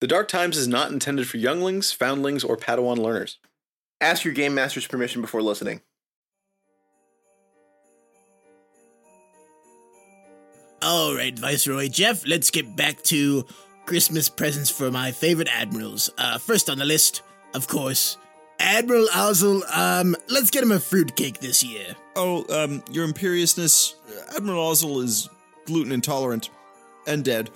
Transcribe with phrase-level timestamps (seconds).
[0.00, 3.38] The Dark Times is not intended for younglings, foundlings, or Padawan learners.
[4.00, 5.80] Ask your game master's permission before listening.
[10.80, 13.44] All right, Viceroy Jeff, let's get back to
[13.86, 16.10] Christmas presents for my favorite admirals.
[16.16, 17.22] Uh, first on the list,
[17.52, 18.16] of course,
[18.60, 19.62] Admiral Ozzel.
[19.76, 21.96] Um, let's get him a fruitcake this year.
[22.14, 23.94] Oh, um, Your Imperiousness,
[24.36, 25.28] Admiral Ozzel is
[25.66, 26.50] gluten intolerant
[27.06, 27.50] and dead.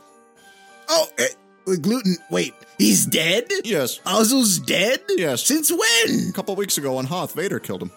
[0.89, 2.17] Oh, uh, with gluten.
[2.31, 3.45] Wait, he's dead?
[3.65, 4.01] Yes.
[4.01, 5.01] Ozzel's dead?
[5.11, 5.43] Yes.
[5.45, 6.29] Since when?
[6.29, 7.91] A couple weeks ago on Hoth, Vader killed him.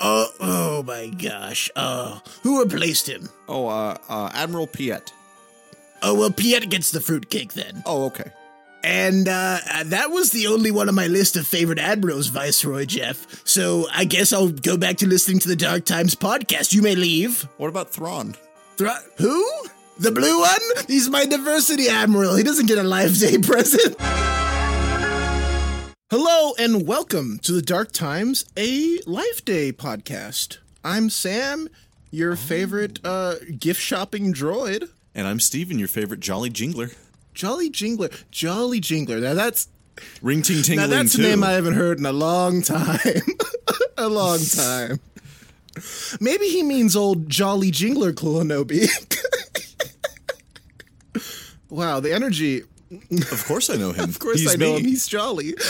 [0.00, 1.70] Oh, oh my gosh.
[1.76, 3.28] Oh, who replaced him?
[3.48, 5.12] Oh, uh, uh, Admiral Piett.
[6.02, 7.82] Oh, well, Piett gets the fruitcake then.
[7.84, 8.32] Oh, okay.
[8.82, 13.46] And uh, that was the only one on my list of favorite admirals, Viceroy Jeff.
[13.46, 16.72] So I guess I'll go back to listening to the Dark Times podcast.
[16.72, 17.42] You may leave.
[17.58, 18.34] What about Thrawn?
[18.78, 19.46] Thra- who?
[20.00, 20.84] The blue one?
[20.86, 22.34] He's my diversity admiral.
[22.34, 23.96] He doesn't get a life day present.
[26.10, 30.56] Hello and welcome to the Dark Times, a Life Day podcast.
[30.82, 31.68] I'm Sam,
[32.10, 34.88] your favorite uh, gift shopping droid.
[35.14, 36.96] And I'm Steven, your favorite Jolly Jingler.
[37.34, 38.10] Jolly Jingler.
[38.30, 39.20] Jolly Jingler.
[39.20, 39.68] Now that's
[40.22, 41.22] Ring ting now tingling that's too.
[41.22, 42.98] a name I haven't heard in a long time.
[43.98, 44.98] a long time.
[46.22, 48.88] Maybe he means old Jolly Jingler Clonobi.
[51.70, 52.62] Wow, the energy.
[53.32, 54.04] Of course I know him.
[54.10, 54.80] Of course He's I know me.
[54.80, 54.84] him.
[54.86, 55.54] He's jolly.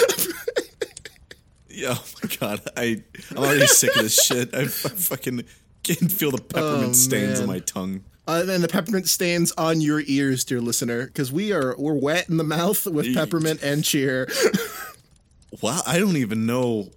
[1.72, 4.52] Yeah, oh my god, I I'm already sick of this shit.
[4.54, 5.44] I, I fucking
[5.84, 8.02] can feel the peppermint Oh, stains on my tongue.
[8.26, 12.28] Uh, and the peppermint stains on your ears, dear listener, because we are we're wet
[12.28, 14.28] in the mouth with peppermint and cheer.
[15.62, 16.90] Wow, I don't even know.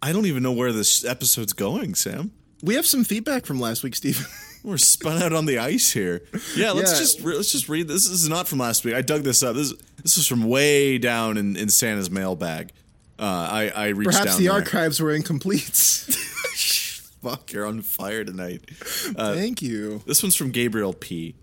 [0.00, 2.30] I don't even know where this episode's going, Sam.
[2.62, 4.24] we have some feedback from last week, Steve.
[4.62, 6.22] We're spun out on the ice here.
[6.56, 6.98] Yeah, let's Yeah.
[6.98, 8.08] just re- let's just read this.
[8.08, 8.94] This is not from last week.
[8.94, 9.56] I dug this up.
[9.56, 12.70] This this is from way down in, in Santa's mailbag.
[13.18, 14.52] Uh, I I reached Perhaps the there.
[14.52, 15.62] archives were incomplete.
[17.22, 18.68] Fuck, you're on fire tonight.
[19.16, 20.02] Uh, Thank you.
[20.06, 21.34] This one's from Gabriel P.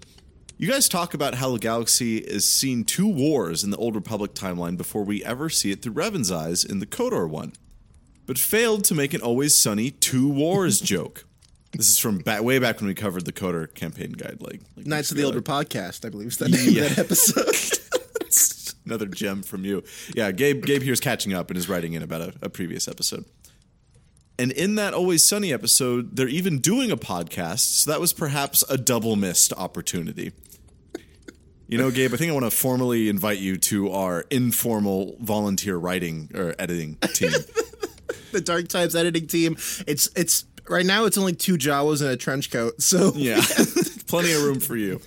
[0.58, 4.34] You guys talk about how the galaxy has seen two wars in the Old Republic
[4.34, 7.54] timeline before we ever see it through Revan's eyes in the KOTOR one,
[8.26, 11.24] but failed to make an always sunny two wars joke.
[11.72, 14.88] This is from back, way back when we covered the KOTOR campaign guide, like, like
[14.88, 15.36] Knights of the Old.
[15.44, 16.84] Podcast, I believe is the name Yeah.
[16.84, 17.80] of that episode.
[18.86, 19.84] Another gem from you.
[20.16, 23.26] Yeah, Gabe Gabe here's catching up and is writing in about a, a previous episode.
[24.40, 28.64] And in that Always Sunny episode, they're even doing a podcast, so that was perhaps
[28.70, 30.32] a double missed opportunity.
[31.68, 35.76] You know, Gabe, I think I want to formally invite you to our informal volunteer
[35.78, 37.30] writing or editing team.
[38.32, 39.56] the Dark Times editing team.
[39.86, 41.06] It's it's right now.
[41.06, 42.82] It's only two Jawas and a trench coat.
[42.82, 43.42] So Yeah,
[44.08, 45.02] plenty of room for you.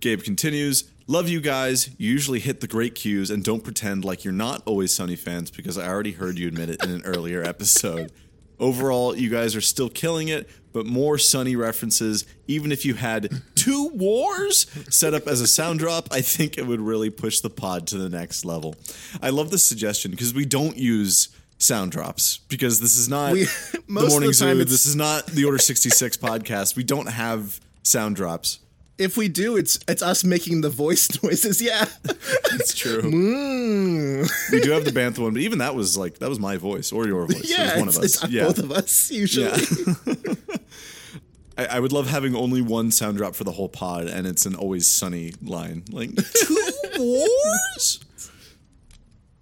[0.00, 0.84] Gabe continues.
[1.08, 1.88] Love you guys.
[1.98, 5.50] You usually hit the great cues and don't pretend like you're not always Sunny fans
[5.50, 8.10] because I already heard you admit it in an earlier episode.
[8.58, 12.24] Overall, you guys are still killing it, but more Sunny references.
[12.46, 16.66] Even if you had two wars set up as a sound drop, I think it
[16.66, 18.74] would really push the pod to the next level.
[19.22, 21.28] I love this suggestion because we don't use
[21.58, 24.64] sound drops because this is not We- the the morning time zoo.
[24.64, 26.76] This is not the Order 66 podcast.
[26.76, 28.58] We don't have sound drops.
[28.98, 31.60] if we do, it's it's us making the voice noises.
[31.62, 31.86] Yeah.
[32.50, 33.02] that's true.
[33.02, 34.30] Mm.
[34.52, 36.92] we do have the Bantha one, but even that was like that was my voice
[36.92, 37.48] or your voice.
[37.50, 37.62] Yeah.
[37.62, 38.04] it was one of us.
[38.22, 38.44] it's yeah.
[38.44, 39.46] both of us usually.
[39.46, 40.24] Yeah.
[41.58, 44.44] I, I would love having only one sound drop for the whole pod, and it's
[44.44, 45.84] an always sunny line.
[45.90, 48.00] Like two wars.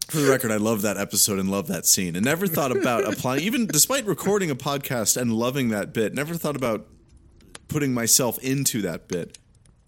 [0.08, 3.04] For the record, I love that episode and love that scene, and never thought about
[3.12, 3.42] applying.
[3.42, 6.86] Even despite recording a podcast and loving that bit, never thought about
[7.68, 9.38] putting myself into that bit.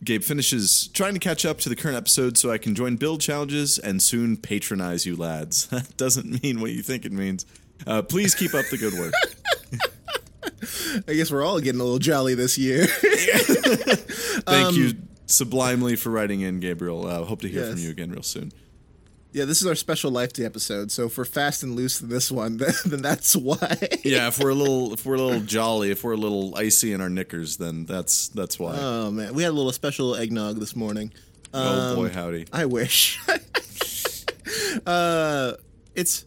[0.04, 3.21] Gabe finishes trying to catch up to the current episode so I can join build
[3.21, 5.66] challenges and soon patronize you lads.
[5.71, 7.47] That doesn't mean what you think it means.
[7.87, 9.12] Uh, please keep up the good work.
[11.09, 12.87] I guess we're all getting a little jolly this year.
[12.87, 14.93] Thank you
[15.27, 17.06] sublimely for writing in, Gabriel.
[17.06, 18.53] Uh, hope to hear from you again real soon.
[19.36, 20.91] Yeah, this is our special Life Day episode.
[20.91, 23.77] So if we're fast and loose in this one, then, then that's why.
[24.03, 26.94] Yeah, if we're a little, if we're a little jolly, if we're a little icy
[26.94, 28.74] in our knickers, then that's that's why.
[28.78, 31.12] Oh man, we had a little special eggnog this morning.
[31.53, 32.47] oh boy, um, howdy!
[32.50, 33.21] I wish.
[34.86, 35.53] uh,
[35.94, 36.24] it's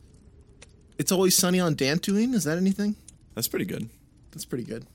[1.00, 2.36] it's always sunny on Dantooine.
[2.36, 2.96] Is that anything?
[3.34, 3.90] That's pretty good.
[4.30, 4.86] That's pretty good.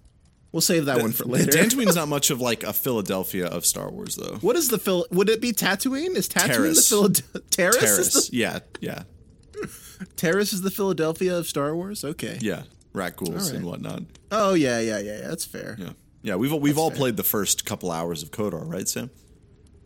[0.54, 1.50] We'll save that one for later.
[1.50, 4.36] Dantooine's not much of like a Philadelphia of Star Wars, though.
[4.40, 5.04] what is the Phil?
[5.10, 6.14] Would it be Tatooine?
[6.14, 6.88] Is Tatooine Taris.
[6.88, 7.82] the Philad- Taris?
[7.82, 9.02] Is Taris, the, yeah, yeah,
[10.16, 12.04] Taris is the Philadelphia of Star Wars.
[12.04, 12.38] Okay.
[12.40, 12.62] yeah.
[12.94, 14.04] Rakghouls All and whatnot.
[14.30, 15.18] Oh yeah, yeah, yeah.
[15.22, 15.26] yeah.
[15.26, 15.74] That's fair.
[15.76, 15.90] Yeah,
[16.22, 16.36] yeah.
[16.36, 16.98] We've we've all fair.
[16.98, 19.10] played the first couple hours of KOTOR, right, Sam?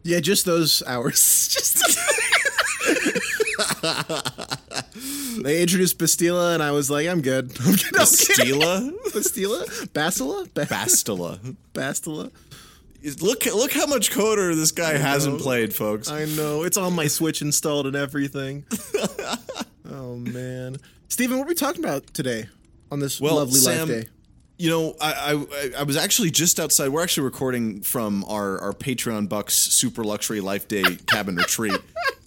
[0.05, 1.15] Yeah, just those hours.
[1.51, 1.83] just
[5.43, 7.53] they introduced Bastila, and I was like, I'm good.
[7.61, 7.97] I'm good.
[7.99, 8.61] I'm kidding.
[8.61, 8.93] Stila?
[9.13, 11.57] Bastila, Bastila, ba- Bastila.
[11.75, 12.31] Bastila.
[13.23, 16.11] Look look how much KOTOR this guy hasn't played, folks.
[16.11, 18.65] I know it's on my Switch installed and everything.
[19.89, 20.77] oh man,
[21.09, 22.49] Steven, what are we talking about today
[22.91, 24.09] on this Well, lovely Sam, life day?
[24.59, 25.13] You know, I,
[25.77, 26.89] I I was actually just outside.
[26.89, 31.81] We're actually recording from our, our Patreon Bucks Super Luxury Life Day cabin retreat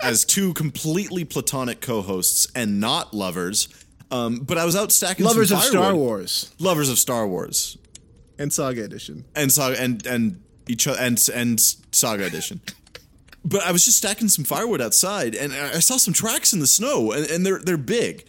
[0.03, 3.67] as two completely platonic co-hosts and not lovers.
[4.11, 5.95] Um, but I was out stacking Lovers some of Star.
[5.95, 7.77] Wars lovers of Star Wars,
[8.37, 9.23] and Saga Edition.
[9.35, 11.59] and saga and and each other and and
[11.91, 12.59] Saga Edition.
[13.45, 16.67] But I was just stacking some firewood outside, and I saw some tracks in the
[16.67, 18.25] snow, and, and they're they're big.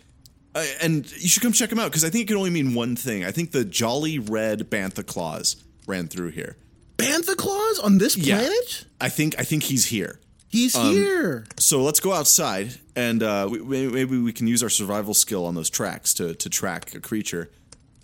[0.54, 2.74] Uh, and you should come check them out because I think it can only mean
[2.74, 3.24] one thing.
[3.24, 6.56] I think the jolly red bantha claws ran through here.
[6.98, 8.38] Bantha claws on this Yeah.
[8.38, 8.84] planet?
[9.00, 10.20] I think I think he's here.
[10.52, 11.46] He's here.
[11.58, 15.46] So let's go outside, and uh, we, we- maybe we can use our survival skill
[15.46, 17.50] on those tracks to to track a creature,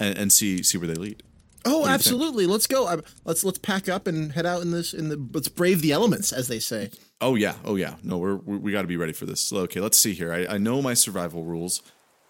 [0.01, 1.23] and, and see see where they lead.
[1.65, 2.47] Oh, absolutely.
[2.47, 2.87] Let's go.
[2.87, 4.95] I, let's let's pack up and head out in this.
[4.95, 6.91] In the let's brave the elements, as they say.
[7.21, 7.97] Oh yeah, oh yeah.
[8.03, 9.53] No, we're, we're we got to be ready for this.
[9.53, 10.33] Okay, let's see here.
[10.33, 11.83] I, I know my survival rules.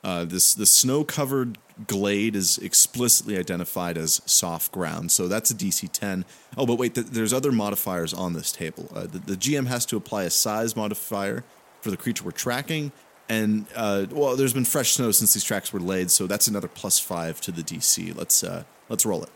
[0.08, 5.54] Uh, this the snow covered glade is explicitly identified as soft ground, so that's a
[5.54, 6.24] DC 10.
[6.56, 8.90] Oh, but wait, th- there's other modifiers on this table.
[8.94, 11.44] Uh, the, the GM has to apply a size modifier
[11.82, 12.90] for the creature we're tracking,
[13.28, 16.68] and uh, well, there's been fresh snow since these tracks were laid, so that's another
[16.68, 18.16] plus five to the DC.
[18.16, 19.30] Let's uh, let's roll it.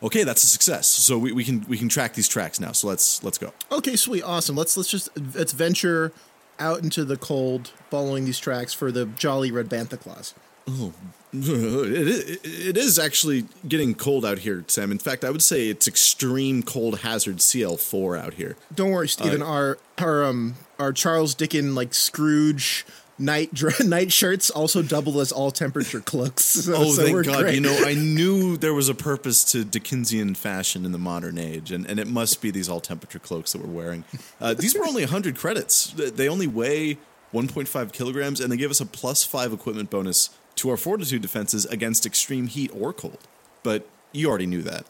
[0.00, 0.86] Okay, that's a success.
[0.86, 2.70] So we, we can we can track these tracks now.
[2.70, 3.52] So let's let's go.
[3.72, 4.54] Okay, sweet, awesome.
[4.54, 6.12] Let's let's just let's venture
[6.58, 10.34] out into the cold, following these tracks for the jolly red bantha claws.
[11.36, 14.92] It is, it is actually getting cold out here, Sam.
[14.92, 18.56] In fact, I would say it's extreme cold hazard CL4 out here.
[18.72, 19.42] Don't worry, Stephen.
[19.42, 22.86] our our um our Charles Dickens like Scrooge
[23.18, 26.44] night dr- night shirts also double as all temperature cloaks.
[26.64, 27.40] So, Oh, so thank God.
[27.42, 27.54] great.
[27.54, 31.70] You know, I knew there was a purpose to Dickensian fashion in the modern age,
[31.70, 34.04] and, and it must be these all temperature cloaks that we're wearing.
[34.40, 35.92] Uh, these were only 100 credits.
[35.96, 36.98] They only weigh
[37.32, 41.66] 1.5 kilograms, and they give us a plus five equipment bonus to our fortitude defenses
[41.66, 43.18] against extreme heat or cold.
[43.62, 44.86] But you already knew that.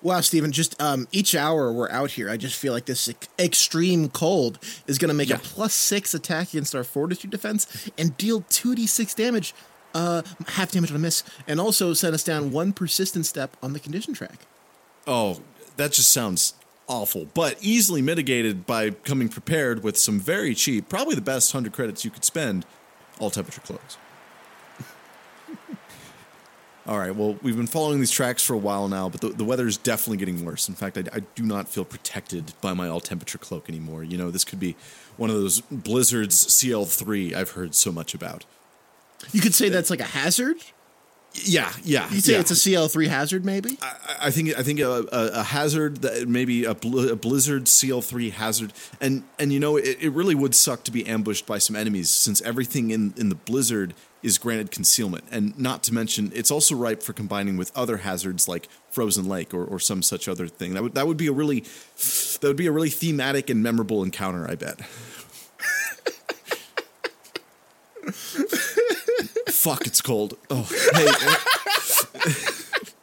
[0.00, 4.08] Wow, Stephen, just um, each hour we're out here, I just feel like this extreme
[4.10, 5.36] cold is going to make Yeah.
[5.36, 9.54] a plus six attack against our fortitude defense and deal 2d6 damage,
[9.94, 13.72] uh, half damage on a miss, and also set us down one persistent step on
[13.72, 14.46] the condition track.
[15.06, 15.40] Oh,
[15.76, 16.54] that just sounds
[16.86, 21.72] awful, but easily mitigated by coming prepared with some very cheap, probably the best 100
[21.72, 22.64] credits you could spend,
[23.18, 23.96] all temperature clothes.
[26.88, 29.44] All right, well, we've been following these tracks for a while now, but the, the
[29.44, 30.70] weather is definitely getting worse.
[30.70, 34.02] In fact, I, I do not feel protected by my all temperature cloak anymore.
[34.02, 34.74] You know, this could be
[35.18, 38.46] one of those blizzards CL3 I've heard so much about.
[39.32, 40.56] You could say that's like a hazard.
[41.34, 42.10] Yeah, yeah.
[42.10, 42.40] You say yeah.
[42.40, 43.78] it's a CL3 hazard, maybe?
[43.80, 47.66] I- I think I think a, a, a hazard that maybe a, bl- a blizzard
[47.66, 51.58] CL3 hazard and and you know it, it really would suck to be ambushed by
[51.58, 53.94] some enemies since everything in in the blizzard
[54.24, 58.48] is granted concealment and not to mention it's also ripe for combining with other hazards
[58.48, 61.32] like frozen lake or, or some such other thing that would that would be a
[61.32, 61.60] really
[62.40, 64.80] that would be a really thematic and memorable encounter I bet.
[69.68, 70.38] Fuck, it's cold.
[70.48, 71.08] Oh, hey,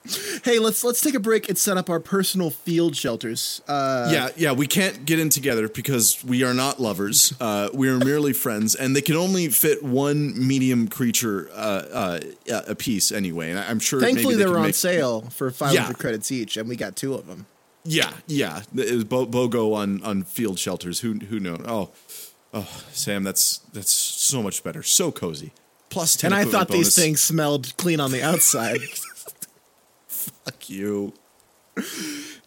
[0.44, 3.62] Hey, let's let's take a break and set up our personal field shelters.
[3.68, 7.34] Uh, yeah, yeah, we can't get in together because we are not lovers.
[7.40, 12.20] Uh, we are merely friends, and they can only fit one medium creature uh,
[12.52, 13.50] uh, a piece anyway.
[13.52, 14.00] And I'm sure.
[14.02, 15.92] thankfully, they were on sale for 500 Yeah.
[15.94, 17.46] credits each, and we got two of them.
[17.84, 18.62] Yeah, yeah.
[18.76, 21.00] It was Bo- BOGO on on field shelters.
[21.02, 21.62] Who who knows?
[21.68, 21.92] Oh,
[22.54, 24.82] oh, Sam, that's that's so much better.
[24.84, 25.54] So cozy.
[25.90, 26.34] Plus ten.
[26.34, 28.82] And I thought these things smelled clean on the outside.
[30.08, 31.14] Fuck you.
[31.78, 31.82] Uh,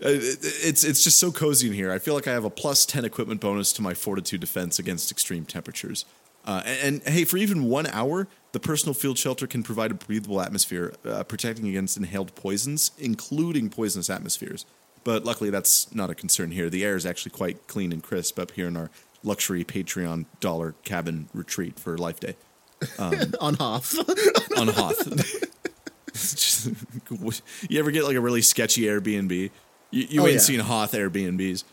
[0.00, 1.92] It's it's just so cozy in here.
[1.92, 5.10] I feel like I have a plus ten equipment bonus to my fortitude defense against
[5.10, 6.04] extreme temperatures.
[6.44, 9.94] Uh, and, and hey, for even one hour, the personal field shelter can provide a
[9.94, 14.64] breathable atmosphere, uh, protecting against inhaled poisons, including poisonous atmospheres.
[15.04, 16.70] But luckily, that's not a concern here.
[16.70, 18.90] The air is actually quite clean and crisp up here in our
[19.22, 22.36] luxury Patreon dollar cabin retreat for Life Day
[22.98, 23.96] Um, on Hoth.
[24.58, 25.54] on Hoth.
[26.12, 26.70] Just-
[27.68, 29.50] you ever get like a really sketchy Airbnb?
[29.90, 30.38] You, you Oh, ain't yeah.
[30.40, 31.64] seen Hoth Airbnbs.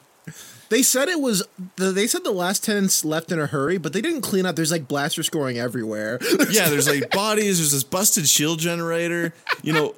[0.70, 1.44] They said it was
[1.76, 1.92] the.
[1.92, 4.56] They said the last tenants left in a hurry, but they didn't clean up.
[4.56, 6.20] There's like blaster scoring everywhere.
[6.50, 7.60] Yeah, there's like bodies.
[7.60, 9.34] There's this busted shield generator.
[9.62, 9.96] You know,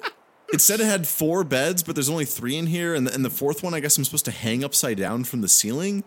[0.52, 3.24] it said it had four beds, but there's only three in here, and the, and
[3.24, 6.04] the fourth one, I guess I'm supposed to hang upside down from the ceiling.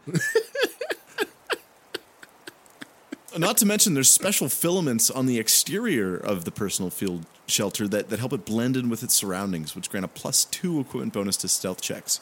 [3.38, 8.10] Not to mention, there's special filaments on the exterior of the personal field shelter that,
[8.10, 11.38] that help it blend in with its surroundings, which grant a plus two equipment bonus
[11.38, 12.20] to stealth checks.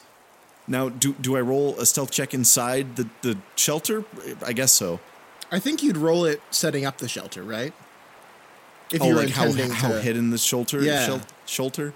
[0.68, 4.04] Now, do do I roll a stealth check inside the, the shelter?
[4.46, 5.00] I guess so.
[5.50, 7.72] I think you'd roll it setting up the shelter, right?
[8.92, 11.06] If Oh, you were like how, intending how hidden the shelter Yeah.
[11.06, 11.92] shel- shelter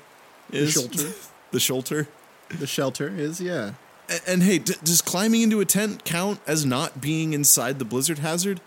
[0.51, 1.15] is The shelter.
[1.53, 2.09] the shelter.
[2.51, 3.73] the shelter is, yeah.
[4.09, 7.85] And, and hey, d- does climbing into a tent count as not being inside the
[7.85, 8.61] blizzard hazard?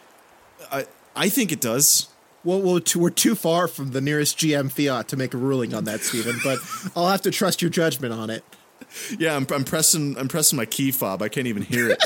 [1.18, 2.08] I think it does.
[2.44, 6.02] Well, we're too far from the nearest GM Fiat to make a ruling on that,
[6.02, 6.40] Stephen.
[6.44, 6.60] But
[6.96, 8.44] I'll have to trust your judgment on it.
[9.18, 11.22] Yeah, I'm, I'm pressing I'm pressing my key fob.
[11.22, 12.00] I can't even hear it.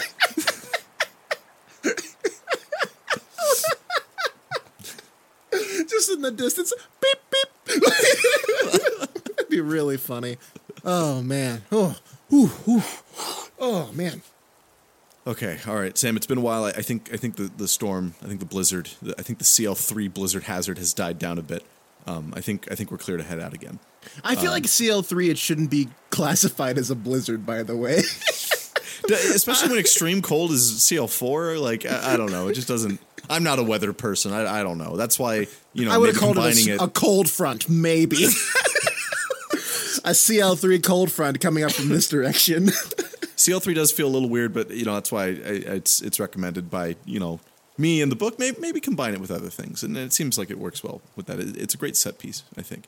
[5.87, 7.49] Just in the distance, beep beep.
[9.35, 10.37] That'd be really funny.
[10.83, 11.61] Oh man.
[11.71, 11.95] Oh,
[12.33, 12.83] ooh, ooh.
[13.59, 14.21] oh man.
[15.27, 16.17] Okay, all right, Sam.
[16.17, 16.65] It's been a while.
[16.65, 19.37] I, I think I think the, the storm, I think the blizzard, the, I think
[19.37, 21.63] the CL3 blizzard hazard has died down a bit.
[22.07, 23.79] Um, I think I think we're clear to head out again.
[24.23, 27.45] I feel like CL3 it shouldn't be classified as a blizzard.
[27.45, 28.01] By the way.
[29.09, 31.61] Especially when extreme cold is CL4.
[31.61, 32.47] Like I, I don't know.
[32.47, 32.99] It just doesn't.
[33.29, 34.33] I'm not a weather person.
[34.33, 34.97] I, I don't know.
[34.97, 36.81] That's why you know I would have called it a, it.
[36.81, 38.25] a cold front, maybe.
[40.03, 42.71] a CL3 cold front coming up from this direction.
[43.41, 45.31] CL3 does feel a little weird, but you know that's why I,
[45.75, 47.39] it's it's recommended by you know
[47.77, 48.37] me in the book.
[48.37, 51.25] Maybe maybe combine it with other things, and it seems like it works well with
[51.27, 51.39] that.
[51.39, 52.85] It's a great set piece, I think.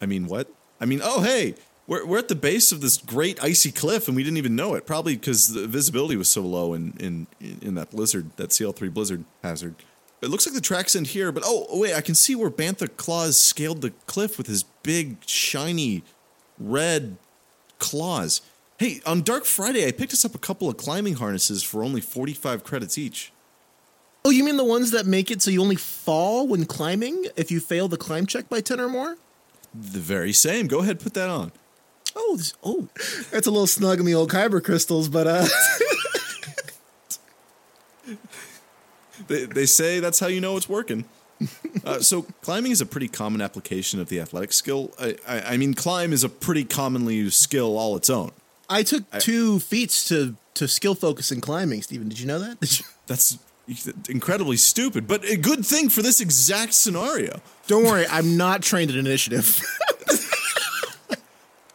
[0.00, 0.48] I mean, what?
[0.80, 1.54] I mean, oh hey,
[1.86, 4.74] we're we're at the base of this great icy cliff, and we didn't even know
[4.74, 4.86] it.
[4.86, 9.24] Probably because the visibility was so low in in in that blizzard, that CL3 blizzard
[9.42, 9.74] hazard.
[10.22, 12.50] It looks like the tracks end here, but oh, oh wait, I can see where
[12.50, 16.02] Bantha Claws scaled the cliff with his big shiny
[16.58, 17.16] red
[17.78, 18.42] claws.
[18.80, 22.00] Hey, on Dark Friday, I picked us up a couple of climbing harnesses for only
[22.00, 23.30] 45 credits each.
[24.24, 27.50] oh, you mean the ones that make it so you only fall when climbing if
[27.50, 29.18] you fail the climb check by 10 or more?
[29.74, 30.66] The very same.
[30.66, 31.52] Go ahead, put that on.
[32.16, 32.88] Oh, this, oh,
[33.30, 35.46] that's a little snug in the old kyber crystals, but uh,
[39.28, 41.04] They, they say that's how you know it's working.
[41.82, 44.92] Uh, so, climbing is a pretty common application of the athletic skill.
[45.00, 48.32] I, I, I mean, climb is a pretty commonly used skill all its own.
[48.70, 51.82] I took two feats to to skill focus in climbing.
[51.82, 52.56] Stephen, did you know that?
[52.80, 53.38] You- That's
[54.08, 57.40] incredibly stupid, but a good thing for this exact scenario.
[57.66, 59.60] Don't worry, I'm not trained in initiative.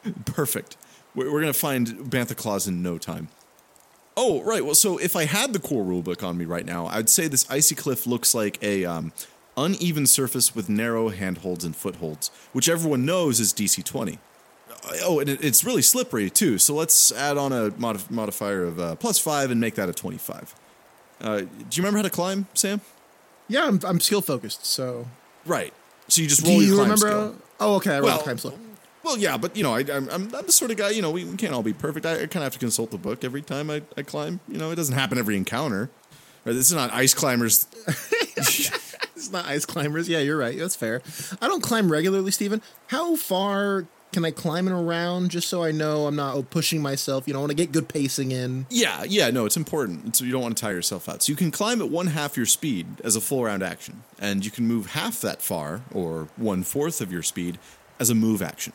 [0.25, 0.77] Perfect.
[1.13, 3.29] We're, we're going to find Bantha Claus in no time.
[4.17, 4.63] Oh, right.
[4.63, 7.49] Well, so if I had the core rulebook on me right now, I'd say this
[7.49, 9.11] icy cliff looks like a um,
[9.57, 14.19] uneven surface with narrow handholds and footholds, which everyone knows is DC 20.
[15.03, 16.57] Oh, and it, it's really slippery too.
[16.57, 19.93] So let's add on a modif- modifier of uh, plus five and make that a
[19.93, 20.55] 25.
[21.21, 22.81] Uh, do you remember how to climb, Sam?
[23.47, 25.07] yeah, I'm, I'm skill focused, so.
[25.45, 25.73] Right.
[26.07, 26.95] So you just Do roll your you remember?
[27.07, 27.35] skill.
[27.59, 28.53] oh, okay, I rolled Well, climb slow.
[29.03, 30.89] Well, yeah, but you know, I, I'm, I'm I'm the sort of guy.
[30.89, 32.05] You know, we, we can't all be perfect.
[32.07, 34.39] I, I kind of have to consult the book every time I, I climb.
[34.47, 35.89] You know, it doesn't happen every encounter.
[36.45, 37.67] Or this is not ice climbers.
[39.17, 40.09] It's not ice climbers.
[40.09, 40.57] Yeah, you're right.
[40.57, 41.01] That's fair.
[41.41, 42.61] I don't climb regularly, Stephen.
[42.87, 46.81] How far can I climb it around just so I know I'm not oh, pushing
[46.81, 47.27] myself?
[47.27, 48.65] You know, I want to get good pacing in.
[48.69, 50.15] Yeah, yeah, no, it's important.
[50.15, 51.21] So you don't want to tire yourself out.
[51.21, 54.45] So you can climb at one half your speed as a full round action, and
[54.45, 57.59] you can move half that far or one fourth of your speed
[57.99, 58.71] as a move action.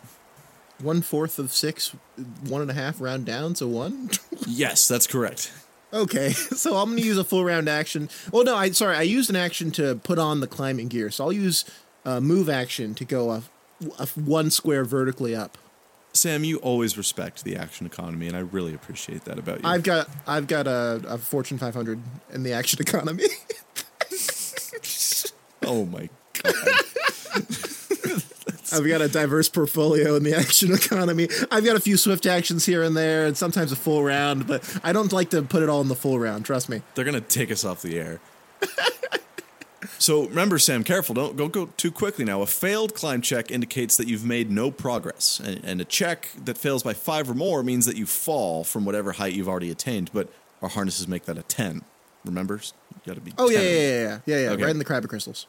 [0.78, 1.96] One fourth of six,
[2.46, 4.10] one and a half round down, so one.
[4.46, 5.52] Yes, that's correct.
[5.90, 8.10] okay, so I'm gonna use a full round action.
[8.30, 11.24] Well, no, I sorry, I used an action to put on the climbing gear, so
[11.24, 11.64] I'll use
[12.04, 13.42] a move action to go a
[14.14, 15.58] one square vertically up.
[16.12, 19.68] Sam, you always respect the action economy, and I really appreciate that about you.
[19.68, 22.00] I've got I've got a, a Fortune 500
[22.32, 23.24] in the action economy.
[25.64, 26.08] oh my
[26.42, 26.54] god.
[28.72, 31.28] I've got a diverse portfolio in the action economy.
[31.50, 34.78] I've got a few swift actions here and there, and sometimes a full round, but
[34.84, 36.44] I don't like to put it all in the full round.
[36.44, 36.82] Trust me.
[36.94, 38.20] They're gonna take us off the air.
[39.98, 41.14] so remember, Sam, careful.
[41.14, 42.42] Don't don't go too quickly now.
[42.42, 46.56] A failed climb check indicates that you've made no progress, and, and a check that
[46.58, 50.10] fails by five or more means that you fall from whatever height you've already attained.
[50.12, 50.28] But
[50.62, 51.82] our harnesses make that a ten.
[52.24, 53.32] Remember, you got to be.
[53.38, 53.66] Oh yeah, 10.
[53.66, 54.50] yeah, yeah, yeah, yeah, yeah.
[54.50, 54.62] Okay.
[54.62, 55.46] Right in the crab crystals.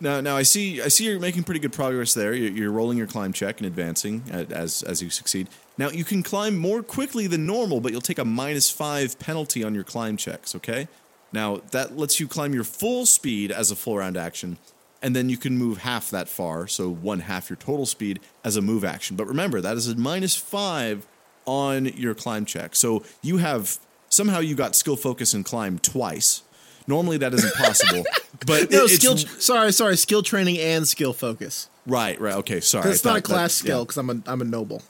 [0.00, 0.80] Now, now I see.
[0.80, 2.32] I see you're making pretty good progress there.
[2.32, 5.48] You're, you're rolling your climb check and advancing as as you succeed.
[5.76, 9.62] Now you can climb more quickly than normal, but you'll take a minus five penalty
[9.62, 10.54] on your climb checks.
[10.54, 10.88] Okay.
[11.32, 14.58] Now that lets you climb your full speed as a full round action,
[15.02, 18.56] and then you can move half that far, so one half your total speed as
[18.56, 19.16] a move action.
[19.16, 21.06] But remember, that is a minus five
[21.46, 22.74] on your climb check.
[22.76, 26.42] So you have somehow you got skill focus and climb twice.
[26.86, 28.04] Normally that isn't possible,
[28.46, 29.16] but No, it- skill.
[29.16, 29.96] sorry, sorry.
[29.96, 31.68] Skill training and skill focus.
[31.86, 32.34] right, right.
[32.36, 32.90] Okay, sorry.
[32.90, 33.82] It's not a thought that- class skill yeah.
[33.84, 34.82] because I'm a I'm a noble.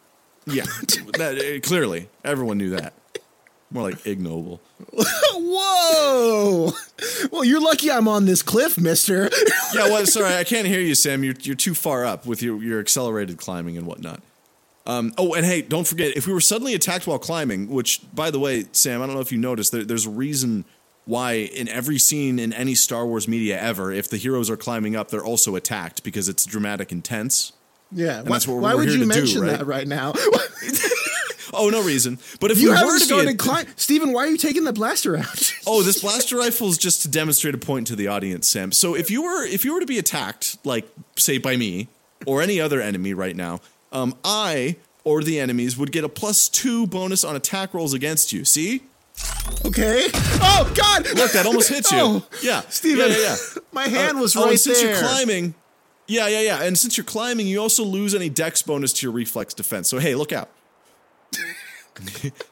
[0.46, 0.64] Yeah,
[1.18, 2.94] that, uh, clearly everyone knew that.
[3.70, 4.60] More like ignoble.
[4.92, 6.72] Whoa!
[7.30, 9.30] Well, you're lucky I'm on this cliff, Mister.
[9.72, 11.22] Yeah, well, sorry, I can't hear you, Sam.
[11.22, 14.20] You're you're too far up with your your accelerated climbing and whatnot.
[14.84, 18.32] Um, oh, and hey, don't forget if we were suddenly attacked while climbing, which by
[18.32, 20.64] the way, Sam, I don't know if you noticed, there, there's a reason
[21.04, 24.96] why in every scene in any Star Wars media ever, if the heroes are climbing
[24.96, 27.52] up, they're also attacked because it's dramatic and tense.
[27.92, 28.22] Yeah.
[28.22, 29.58] Why, that's what why we're would here you to do, mention right?
[29.58, 30.12] that right now?
[31.52, 32.18] Oh, no reason.
[32.40, 33.66] But if you we were haven't to be started climb.
[33.76, 35.54] Stephen, why are you taking the blaster out?
[35.66, 38.72] Oh, this blaster rifle is just to demonstrate a point to the audience, Sam.
[38.72, 41.88] So if you were if you were to be attacked, like say by me
[42.26, 43.60] or any other enemy right now,
[43.92, 48.32] um, I or the enemies would get a plus two bonus on attack rolls against
[48.32, 48.44] you.
[48.44, 48.82] See?
[49.66, 50.08] okay.
[50.14, 51.06] Oh God!
[51.14, 51.98] Look, that almost hits you.
[52.00, 53.36] Oh, yeah, Steven, Yeah, yeah, yeah.
[53.72, 54.90] my hand was oh, right and since there.
[54.90, 55.54] you're climbing,
[56.06, 56.62] yeah, yeah, yeah.
[56.62, 59.88] And since you're climbing, you also lose any dex bonus to your reflex defense.
[59.88, 60.48] So hey, look out.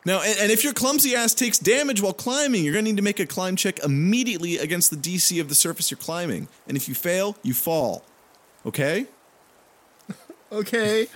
[0.05, 3.03] Now, and, and if your clumsy ass takes damage while climbing, you're gonna need to
[3.03, 6.49] make a climb check immediately against the DC of the surface you're climbing.
[6.67, 8.05] And if you fail, you fall.
[8.67, 9.07] Okay?
[10.51, 11.07] Okay.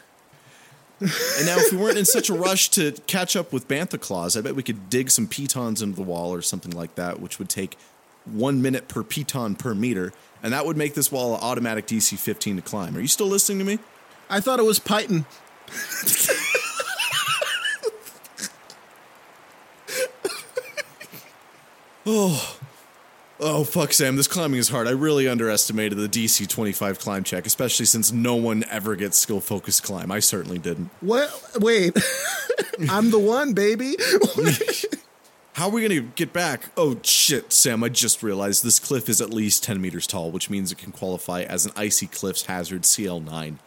[1.01, 4.37] And now, if we weren't in such a rush to catch up with Bantha Claws,
[4.37, 7.41] I bet we could dig some pitons into the wall or something like that, which
[7.41, 7.77] would take
[8.25, 10.13] one minute per piton per meter,
[10.45, 12.97] and that would make this wall an automatic DC 15 to climb.
[12.97, 13.79] Are you still listening to me?
[14.31, 15.27] I thought it was Python.
[22.05, 22.59] Oh,
[23.39, 24.17] oh fuck, Sam.
[24.17, 24.89] This climbing is hard.
[24.89, 29.41] I really underestimated the DC 25 climb check, especially since no one ever gets skill
[29.41, 30.11] focused climb.
[30.11, 30.91] I certainly didn't.
[31.01, 31.57] What?
[31.61, 31.97] Wait.
[32.91, 33.97] I'm the one, baby.
[35.55, 36.71] How are we going to get back?
[36.77, 37.85] Oh, shit, Sam.
[37.85, 40.93] I just realized this cliff is at least 10 meters tall, which means it can
[40.93, 43.59] qualify as an Icy Cliffs Hazard CL9.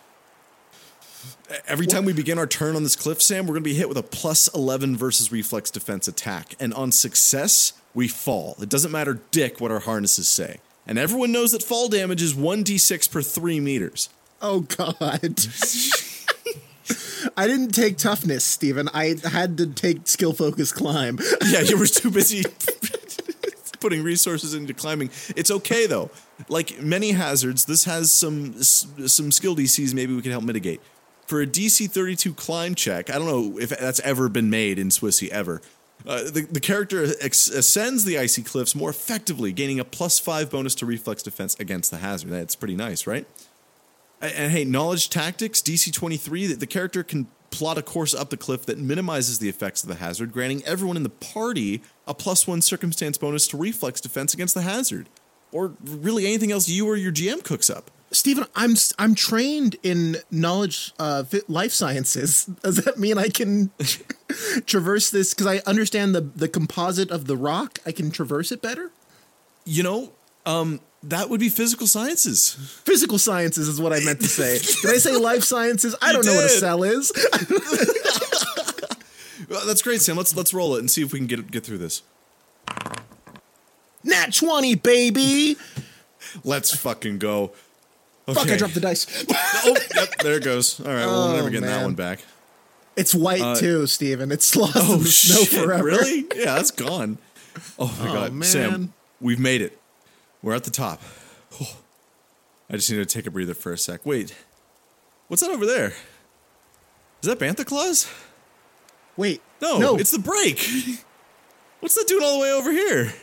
[1.68, 3.88] Every time we begin our turn on this cliff, Sam, we're going to be hit
[3.88, 6.56] with a plus 11 versus reflex defense attack.
[6.60, 8.56] And on success, we fall.
[8.62, 10.60] It doesn't matter dick what our harnesses say.
[10.86, 14.10] And everyone knows that fall damage is 1d6 per 3 meters.
[14.42, 15.40] oh God.
[17.38, 18.88] I didn't take toughness, Stephen.
[18.94, 21.18] I had to take skill focus climb.
[21.48, 22.44] yeah, you were too busy
[23.80, 25.10] putting resources into climbing.
[25.36, 26.12] It's okay though.
[26.50, 30.82] Like many hazards, this has some some skill DCs maybe we can help mitigate.
[31.28, 34.90] For a DC 32 climb check, I don't know if that's ever been made in
[34.90, 35.62] Swissy ever.
[36.06, 40.52] Uh, the, the character ex- ascends the icy cliffs more effectively, gaining a plus five
[40.52, 42.30] bonus to reflex defense against the hazard.
[42.30, 43.26] That's pretty nice, right?
[44.22, 48.30] And, and hey, knowledge tactics, DC 23, the, the character can plot a course up
[48.30, 52.14] the cliff that minimizes the effects of the hazard, granting everyone in the party a
[52.14, 55.08] plus one circumstance bonus to reflex defense against the hazard.
[55.52, 57.90] Or really anything else you or your GM cooks up.
[58.12, 62.46] Stephen, I'm I'm trained in knowledge uh life sciences.
[62.64, 63.72] Does that mean I can
[64.66, 67.80] traverse this cuz I understand the the composite of the rock?
[67.86, 68.92] I can traverse it better?
[69.66, 70.12] You know,
[70.46, 72.56] um, that would be physical sciences.
[72.84, 74.60] Physical sciences is what I meant to say.
[74.82, 75.96] Did I say life sciences?
[76.02, 77.12] I don't know what a cell is.
[79.50, 80.18] Well, that's great, Sam.
[80.18, 82.02] Let's let's roll it and see if we can get get through this.
[84.04, 85.58] Nat 20, baby.
[86.44, 87.52] Let's fucking go.
[88.28, 89.26] Fuck, I dropped the dice.
[89.68, 90.80] Oh, yep, there it goes.
[90.80, 92.20] All right, well, we're Oh, never getting that one back.
[92.96, 94.32] It's white too, Stephen.
[94.32, 95.84] It's lost in the snow Uh, Oh, shit, forever.
[95.84, 96.26] Really?
[96.36, 97.18] Yeah, that's gone.
[97.80, 98.44] Oh my god, man.
[98.44, 99.78] Sam, we've made it.
[100.42, 101.02] We're at the top.
[101.62, 101.78] Oh,
[102.70, 104.06] I just need to take a breather for a sec.
[104.06, 104.36] Wait,
[105.28, 105.94] what's that over there?
[107.22, 108.08] Is that Bantha Claus?
[109.18, 109.42] Wait.
[109.62, 109.96] No, no.
[109.98, 110.60] it's the break.
[111.80, 113.14] What's that doing all the way over here?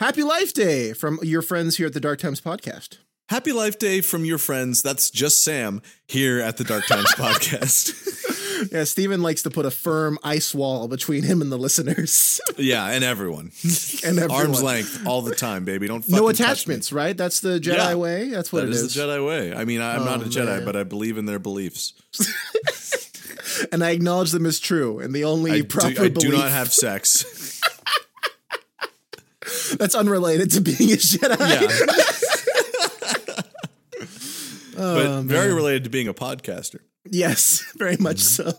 [0.00, 2.98] Happy Life Day from your friends here at the Dark Times podcast.
[3.28, 4.80] Happy Life Day from your friends.
[4.80, 8.14] That's just Sam here at the Dark Times podcast.
[8.72, 12.40] Yeah, Stephen likes to put a firm ice wall between him and the listeners.
[12.58, 13.52] Yeah, and everyone.
[14.04, 14.30] and everyone.
[14.32, 15.86] Arm's length all the time, baby.
[15.86, 17.16] Don't fucking No attachments, right?
[17.16, 17.94] That's the Jedi Yeah.
[17.94, 18.28] way.
[18.30, 18.94] That's what That it is is.
[18.96, 19.54] the Jedi way.
[19.54, 20.64] I mean, I'm oh, not Oh, a Jedi, man.
[20.64, 21.92] but I believe in their beliefs.
[23.70, 26.50] and I acknowledge them as true and the only I, proper do, I do not
[26.50, 27.24] have sex.
[29.78, 31.38] that's unrelated to being a Jedi.
[31.38, 31.68] Yeah.
[34.76, 36.80] but very related to being a podcaster.
[37.04, 38.52] Yes, very much so.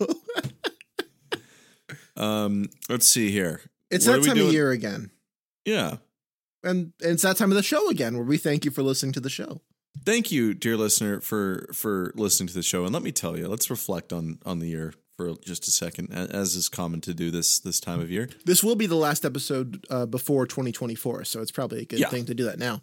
[2.17, 3.61] Um, let's see here.
[3.89, 5.11] It's What that time of year again.
[5.65, 5.97] Yeah.
[6.63, 9.13] and, and it's that time of the show again where we thank you for listening
[9.13, 9.61] to the show.
[10.05, 12.83] Thank you, dear listener, for for listening to the show.
[12.85, 16.13] And let me tell you, let's reflect on on the year for just a second,
[16.13, 18.29] as is common to do this this time of year.
[18.45, 22.07] This will be the last episode uh, before 2024, so it's probably a good Yeah.
[22.07, 22.81] thing to do that now.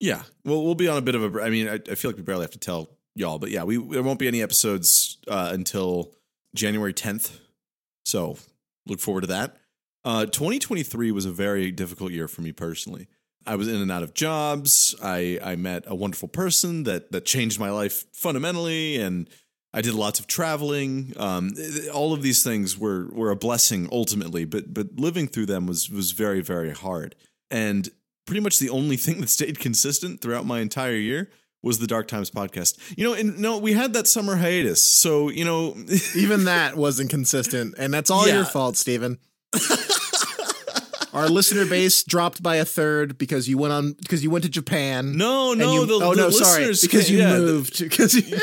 [0.00, 1.42] Yeah, well, we'll be on a bit of a.
[1.42, 3.76] I mean, I, I feel like we barely have to tell y'all, but yeah, we
[3.76, 6.12] there won't be any episodes uh, until
[6.54, 7.38] January 10th.
[8.06, 8.38] So
[8.86, 9.56] look forward to that.
[10.04, 13.08] Uh, 2023 was a very difficult year for me personally.
[13.46, 14.94] I was in and out of jobs.
[15.02, 19.28] I I met a wonderful person that that changed my life fundamentally, and
[19.76, 21.12] I did lots of traveling.
[21.16, 21.50] Um,
[21.92, 25.90] all of these things were were a blessing ultimately, but but living through them was
[25.90, 27.16] was very very hard.
[27.50, 27.88] And
[28.24, 31.28] pretty much the only thing that stayed consistent throughout my entire year
[31.60, 32.78] was the Dark Times podcast.
[32.96, 35.74] You know, and no, we had that summer hiatus, so you know,
[36.16, 38.36] Even that wasn't consistent, and that's all Yeah.
[38.36, 39.18] your fault, Steven.
[41.12, 44.50] Our listener base dropped by a third because you went on because you went to
[44.50, 45.16] Japan.
[45.16, 47.78] no, no, you, the, oh the no, sorry, because you yeah, moved.
[47.78, 48.36] Because you,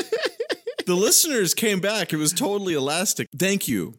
[0.86, 2.14] the listeners came back.
[2.14, 3.28] It was totally elastic.
[3.36, 3.96] Thank you,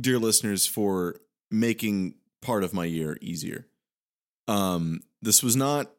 [0.00, 1.16] dear listeners, for
[1.50, 3.66] making part of my year easier.
[4.48, 5.90] Um, this was not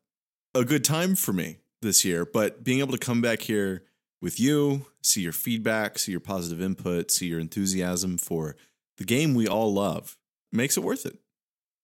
[0.56, 3.84] a good time for me this year, but being able to come back here
[4.22, 8.56] with you, see your feedback, see your positive input, see your enthusiasm for
[8.98, 10.18] the game we all love
[10.52, 11.18] makes it worth it.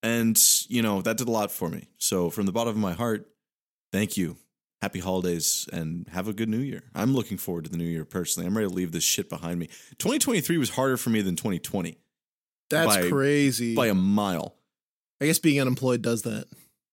[0.01, 1.87] And, you know, that did a lot for me.
[1.97, 3.27] So, from the bottom of my heart,
[3.91, 4.37] thank you
[4.83, 6.83] happy holidays and have a good new year.
[6.93, 8.45] I'm looking forward to the new year personally.
[8.45, 9.67] I'm ready to leave this shit behind me.
[9.97, 11.97] 2023 was harder for me than 2020
[12.69, 13.75] that's By- crazy.
[13.75, 14.55] by a mile.
[15.21, 16.47] I guess being unemployed does that.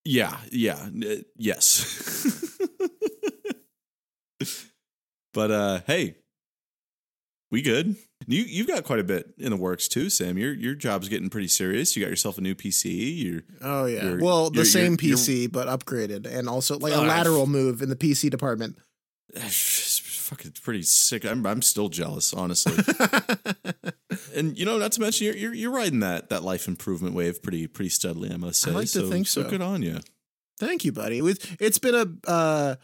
[0.05, 0.75] Yeah, yeah,
[1.05, 2.57] uh, yes.
[5.35, 6.15] but uh hey,
[7.51, 7.97] we good.
[8.27, 10.37] You you've got quite a bit in the works too, Sam.
[10.39, 11.97] Your your job's getting pretty serious.
[11.97, 13.23] You got yourself a new PC.
[13.25, 14.05] You're Oh yeah.
[14.05, 17.47] You're- well, the you're- same you're- PC but upgraded, and also like a Ah, lateral
[17.47, 18.77] move in the PC department.
[19.35, 21.25] it's fucking pretty sick.
[21.25, 22.75] I'm I'm still jealous, honestly.
[24.35, 27.43] and you know, not to mention you're, you're you're riding that that life improvement wave
[27.43, 28.31] pretty pretty steadily.
[28.31, 28.71] I must say.
[28.71, 29.49] I like to think so.
[29.49, 29.99] Good on you.
[30.59, 31.21] Thank you, buddy.
[31.59, 32.75] It's been a, uh,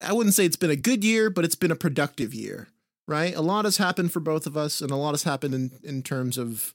[0.00, 2.66] I wouldn't say it's been a good year, but it's been a productive year,
[3.06, 3.34] right?
[3.34, 6.02] A lot has happened for both of us, and a lot has happened in, in
[6.02, 6.74] terms of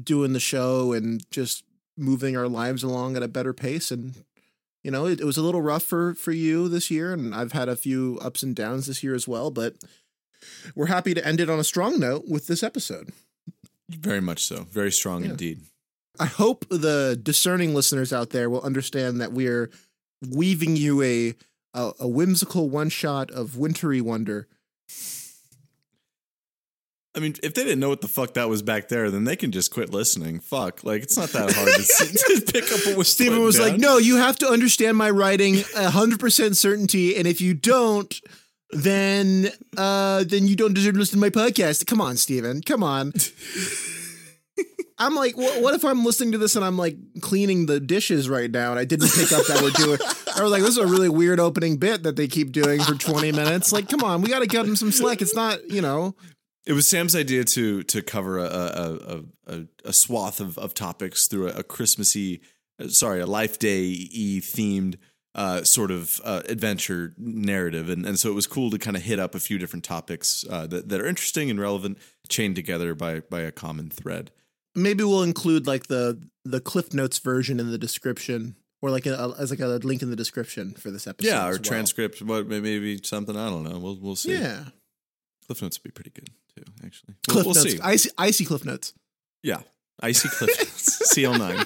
[0.00, 1.64] doing the show and just
[1.96, 3.90] moving our lives along at a better pace.
[3.90, 4.14] And,
[4.84, 7.52] you know, it, it was a little rough for, for you this year, and I've
[7.52, 9.74] had a few ups and downs this year as well, but
[10.74, 13.12] we're happy to end it on a strong note with this episode.
[13.88, 14.66] Very much so.
[14.70, 15.30] Very strong Yeah.
[15.30, 15.60] indeed.
[16.18, 19.70] I hope the discerning listeners out there will understand that we're
[20.28, 21.34] weaving you a
[21.74, 24.48] a, a whimsical one shot of wintry wonder.
[27.16, 29.36] I mean, if they didn't know what the fuck that was back there, then they
[29.36, 30.38] can just quit listening.
[30.38, 33.10] Fuck, like it's not that hard to, to pick up what was.
[33.10, 37.40] Stephen was like, "No, you have to understand my writing hundred percent certainty, and if
[37.40, 38.14] you don't,
[38.70, 39.48] then
[39.78, 42.60] uh, then you don't deserve to listen to my podcast." Come on, Stephen.
[42.60, 43.14] Come on.
[44.98, 48.30] I'm like, what, what if I'm listening to this and I'm like cleaning the dishes
[48.30, 49.98] right now and I didn't pick up that we're doing?
[50.34, 52.94] I was like, this is a really weird opening bit that they keep doing for
[52.94, 53.72] 20 minutes.
[53.72, 55.20] Like, come on, we got to cut them some slack.
[55.20, 56.14] It's not, you know,
[56.66, 60.74] It was Sam's idea to to cover a a a, a, a swath of, of
[60.74, 62.40] topics through a, a Christmassy,
[62.88, 64.96] sorry, a Life Day e themed
[65.36, 69.02] uh, sort of uh, adventure narrative, and and so it was cool to kind of
[69.02, 71.98] hit up a few different topics uh, that that are interesting and relevant,
[72.28, 74.30] chained together by by a common thread.
[74.74, 79.34] maybe we'll include like the the Cliff Notes version in the description or like a,
[79.38, 81.28] as like a link in the description for this episode.
[81.28, 81.58] Yeah, or well.
[81.58, 83.78] transcript, but maybe something I don't know.
[83.78, 84.32] We'll we'll see.
[84.32, 84.64] Yeah.
[85.46, 87.14] Cliff Notes would be pretty good too, actually.
[87.28, 87.72] We'll, Cliff we'll Notes.
[87.72, 87.80] see.
[87.80, 88.92] Icy, icy Cliff Notes.
[89.42, 89.60] yeah,
[90.00, 91.64] icy Cliff Notes, CL nine.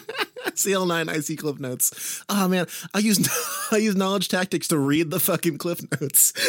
[0.50, 2.22] CL9 icy Cliff Notes.
[2.28, 3.28] Oh man, I use
[3.70, 6.32] I use knowledge tactics to read the fucking Cliff Notes.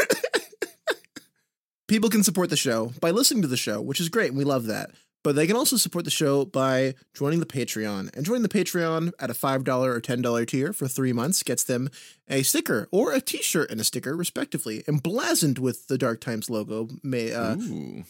[1.87, 4.45] People can support the show by listening to the show, which is great, and we
[4.45, 4.91] love that.
[5.23, 8.15] But they can also support the show by joining the Patreon.
[8.15, 11.89] And joining the Patreon at a $5 or $10 tier for three months gets them
[12.27, 16.49] a sticker or a t shirt and a sticker, respectively, emblazoned with the Dark Times
[16.49, 18.03] logo, may, uh, Ooh.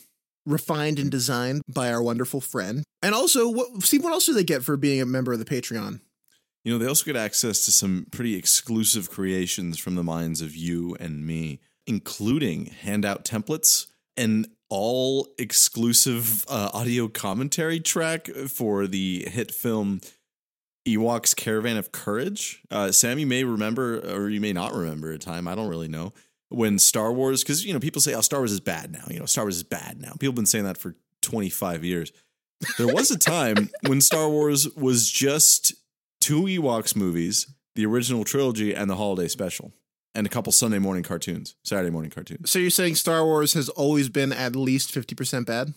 [0.45, 2.83] Refined and designed by our wonderful friend.
[3.01, 5.45] And also, what, Steve, what else do they get for being a member of the
[5.45, 6.01] Patreon?
[6.63, 10.55] You know, they also get access to some pretty exclusive creations from the minds of
[10.55, 19.27] you and me, including handout templates and all exclusive uh, audio commentary track for the
[19.29, 20.01] hit film
[20.87, 22.61] Ewoks Caravan of Courage.
[22.69, 25.87] Uh, Sam, you may remember, or you may not remember a time, I don't really
[25.87, 26.13] know,
[26.51, 29.03] when Star Wars, because, you know, people say, oh, Star Wars is bad now.
[29.09, 30.11] You know, Star Wars is bad now.
[30.13, 32.11] People have been saying that for 25 years.
[32.77, 35.73] There was a time when Star Wars was just
[36.19, 39.73] two Ewoks movies the original trilogy, and the holiday special,
[40.13, 42.49] and a couple Sunday morning cartoons, Saturday morning cartoons.
[42.49, 45.73] So you're saying Star Wars has always been at least 50% bad?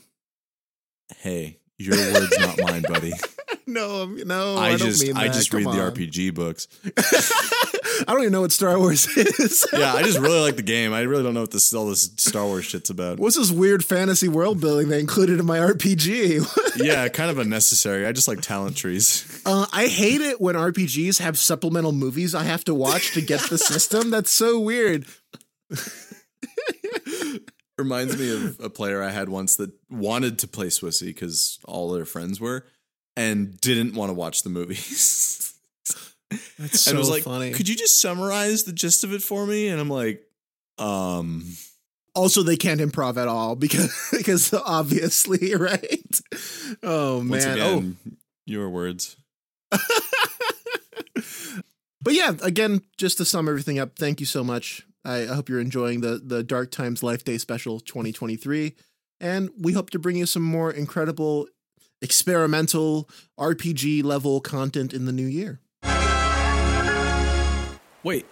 [1.18, 3.12] Hey, your words, not mine, buddy.
[3.66, 6.04] no, no, I, I, don't just I just Come read the.
[6.04, 6.66] RPG books.
[8.00, 9.66] I don't even know what Star Wars is.
[9.72, 10.92] Yeah, I just really like the game.
[10.92, 13.18] I really don't know what this all this Star Wars shit's about.
[13.18, 16.46] What's this weird fantasy world building they included in my RPG?
[16.76, 18.04] Yeah, kind of unnecessary.
[18.04, 19.40] I just like talent trees.
[19.46, 23.40] uh, I hate it when RPGs have supplemental movies I have to watch to get
[23.48, 24.10] the system.
[24.10, 25.06] That's so weird.
[27.78, 31.90] Reminds me of a player I had once that wanted to play Swissy because all
[31.92, 32.66] their friends were,
[33.16, 35.53] and didn't want to watch the movies.
[36.58, 37.52] That's so and was like, funny.
[37.52, 40.22] "Could you just summarize the gist of it for me?" And I'm like,
[40.78, 41.56] "Um,
[42.14, 46.20] also, they can't improv at all because because obviously, right?
[46.82, 47.28] Oh man.
[47.30, 47.84] once oh,
[48.46, 49.16] your words."
[52.04, 54.86] But yeah, again, just to sum everything up, thank you so much.
[55.06, 58.74] I, I hope you're enjoying the the Dark Times Life Day Special 2023,
[59.20, 61.48] and we hope to bring you some more incredible
[62.02, 63.08] experimental
[63.40, 65.60] RPG level content in the new year.
[68.04, 68.26] Wait.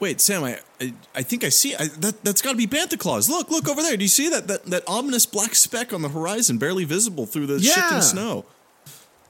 [0.00, 2.24] Wait, Sam, I, I, I think I see I, that.
[2.24, 3.28] That's got to be Bantha Claus.
[3.28, 3.96] Look, look over there.
[3.96, 7.46] Do you see that, that that ominous black speck on the horizon, barely visible through
[7.46, 7.72] the Yeah.
[7.74, 8.44] shifting snow?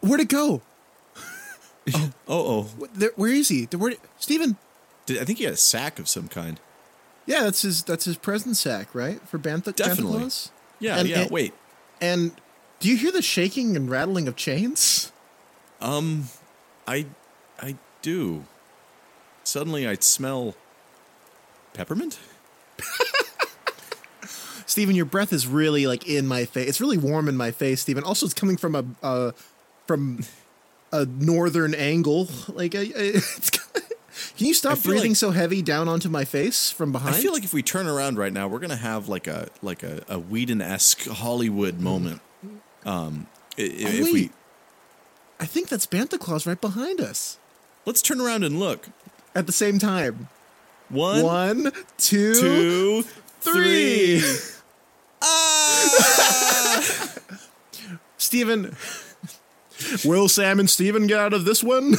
[0.00, 0.62] Where'd it go?
[1.94, 2.62] Oh, oh.
[2.86, 3.64] Wh- where is he?
[3.64, 4.56] Where, Steven?
[5.04, 6.60] Did, I think he had a sack of some kind.
[7.26, 9.20] Yeah, that's his that's his present sack, right?
[9.28, 10.18] For Bantha, Bantha Definitely.
[10.20, 10.52] Claus?
[10.78, 11.20] Yeah, And- yeah.
[11.22, 11.54] and- wait.
[12.00, 12.32] And
[12.78, 15.10] do you hear the shaking and rattling of chains?
[15.80, 16.28] Um,
[16.86, 17.06] I,
[17.60, 18.44] I do.
[19.44, 20.54] Suddenly, I smell
[21.74, 22.18] peppermint.
[24.66, 26.68] Stephen, your breath is really like in my face.
[26.68, 28.04] It's really warm in my face, Stephen.
[28.04, 29.32] Also, it's coming from a uh,
[29.86, 30.20] from
[30.92, 32.28] a northern angle.
[32.48, 36.70] Like, I, I, it's, can you stop breathing like- so heavy down onto my face
[36.70, 37.16] from behind?
[37.16, 39.82] I feel like if we turn around right now, we're gonna have like a like
[39.82, 42.20] a, a Whedon esque Hollywood moment.
[42.84, 44.32] Um, Oh, if we wait.
[45.38, 47.36] I think that's Bantha Claus right behind us
[47.84, 48.88] let's turn around and look.
[49.34, 50.28] At the same time.
[50.88, 53.02] One, One, two, two,
[53.40, 54.20] three.
[54.20, 54.38] three.
[55.24, 57.14] Ah!
[58.18, 58.74] Steven,
[60.04, 61.94] will Sam and Steven get out of this one?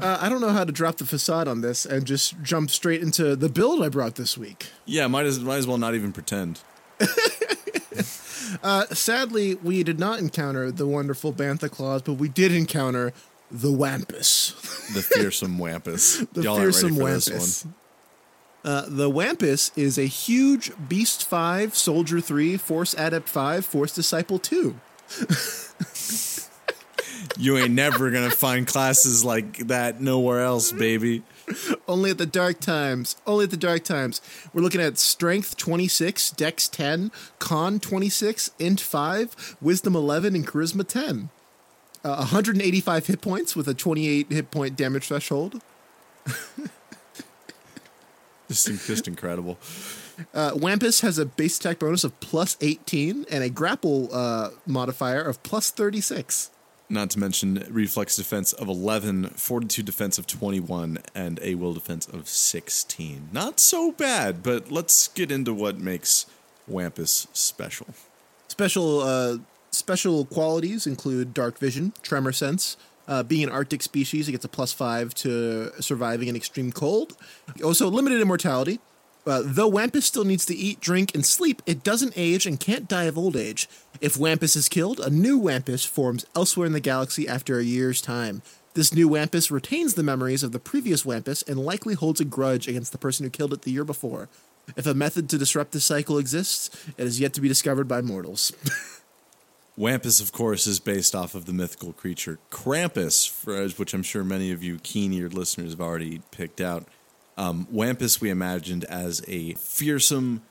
[0.00, 3.02] uh, I don't know how to drop the facade on this and just jump straight
[3.02, 4.66] into the build I brought this week.
[4.84, 6.60] yeah, might as might as well not even pretend.
[8.62, 13.12] Uh, sadly, we did not encounter the wonderful Bantha Claws, but we did encounter
[13.50, 14.54] the Wampus.
[14.94, 16.24] The fearsome Wampus.
[16.32, 17.66] The Y'all fearsome ready for this Wampus.
[18.64, 24.38] Uh, the Wampus is a huge Beast 5, Soldier 3, Force Adept 5, Force Disciple
[24.38, 24.80] 2.
[27.36, 31.22] You ain't never gonna find classes like that nowhere else, baby.
[31.86, 33.16] Only at the dark times.
[33.26, 34.20] Only at the dark times.
[34.52, 40.86] We're looking at strength 26, dex 10, con 26, int 5, wisdom 11, and charisma
[40.86, 41.30] 10.
[42.04, 45.60] Uh, 185 hit points with a 28 hit point damage threshold.
[48.48, 49.58] this is just incredible.
[50.34, 55.22] Uh, Wampus has a base attack bonus of plus 18 and a grapple uh, modifier
[55.22, 56.50] of plus 36.
[56.90, 62.06] Not to mention reflex defense of 11, fortitude defense of 21, and a will defense
[62.06, 63.28] of 16.
[63.30, 66.24] Not so bad, but let's get into what makes
[66.66, 67.88] Wampus special.
[68.48, 69.36] Special uh,
[69.70, 72.76] special qualities include dark vision, tremor sense.
[73.06, 77.16] Uh, being an Arctic species, it gets a plus five to surviving in extreme cold.
[77.64, 78.80] Also, limited immortality.
[79.26, 82.88] Uh, though Wampus still needs to eat, drink, and sleep, it doesn't age and can't
[82.88, 83.68] die of old age.
[84.00, 88.00] If Wampus is killed, a new Wampus forms elsewhere in the galaxy after a year's
[88.00, 88.42] time.
[88.74, 92.68] This new Wampus retains the memories of the previous Wampus and likely holds a grudge
[92.68, 94.28] against the person who killed it the year before.
[94.76, 98.02] If a method to disrupt this cycle exists, it is yet to be discovered by
[98.02, 98.52] mortals.
[99.78, 104.50] Wampus, of course, is based off of the mythical creature Krampus, which I'm sure many
[104.50, 106.84] of you keen eared listeners have already picked out.
[107.36, 110.42] Um, Wampus, we imagined as a fearsome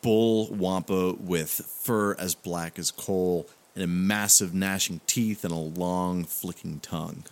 [0.00, 5.56] bull wampa with fur as black as coal and a massive gnashing teeth and a
[5.56, 7.24] long flicking tongue.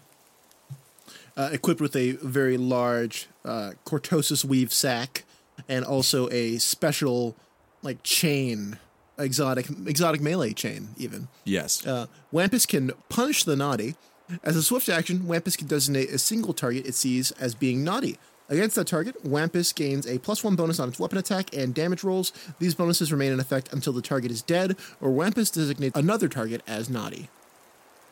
[1.36, 5.24] uh, equipped with a very large uh, cortosis weave sack
[5.68, 7.34] and also a special
[7.82, 8.78] like chain,
[9.22, 11.28] exotic exotic melee chain even.
[11.44, 11.86] Yes.
[11.86, 13.94] Uh, Wampus can punish the naughty.
[14.42, 18.18] As a swift action, Wampus can designate a single target it sees as being naughty.
[18.48, 22.04] Against that target, Wampus gains a plus one bonus on its weapon attack and damage
[22.04, 22.32] rolls.
[22.58, 26.62] These bonuses remain in effect until the target is dead, or Wampus designates another target
[26.66, 27.28] as naughty.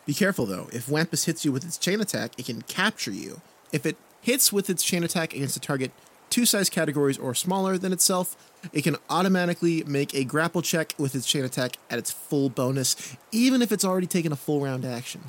[0.07, 0.69] Be careful though.
[0.73, 3.43] If Wampus hits you with its chain attack, it can capture you.
[3.73, 5.93] If it hits with its chain attack against a target
[6.31, 8.37] two size categories or smaller than itself,
[8.73, 13.17] it can automatically make a grapple check with its chain attack at its full bonus,
[13.33, 15.23] even if it's already taken a full round action.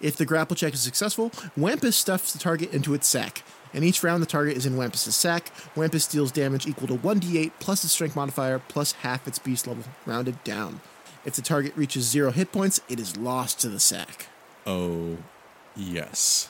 [0.00, 3.42] If the grapple check is successful, Wampus stuffs the target into its sack,
[3.74, 5.50] and each round the target is in Wampus's sack.
[5.76, 9.84] Wampus deals damage equal to 1d8 plus its strength modifier plus half its beast level,
[10.06, 10.80] rounded down.
[11.24, 14.26] If the target reaches zero hit points, it is lost to the sack.
[14.66, 15.18] Oh,
[15.76, 16.48] yes.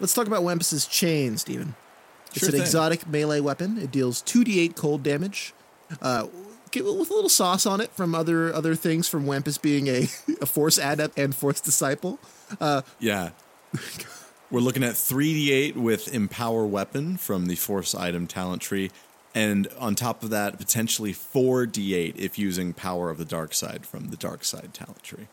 [0.00, 1.74] Let's talk about Wampus's chain, Steven.
[2.30, 2.60] It's Sure an thing.
[2.62, 3.78] exotic melee weapon.
[3.78, 5.54] It deals 2d8 cold damage.
[6.02, 6.26] Uh,
[6.74, 10.06] with a little sauce on it from other other things from Wampus being a,
[10.40, 12.18] a force adept and force disciple.
[12.98, 13.30] Yeah.
[14.50, 18.90] We're looking at 3d8 with Empower Weapon from the Force item talent tree.
[19.34, 24.08] And on top of that, potentially 4d8 if using Power of the Dark Side from
[24.08, 25.26] the Dark Side talent tree.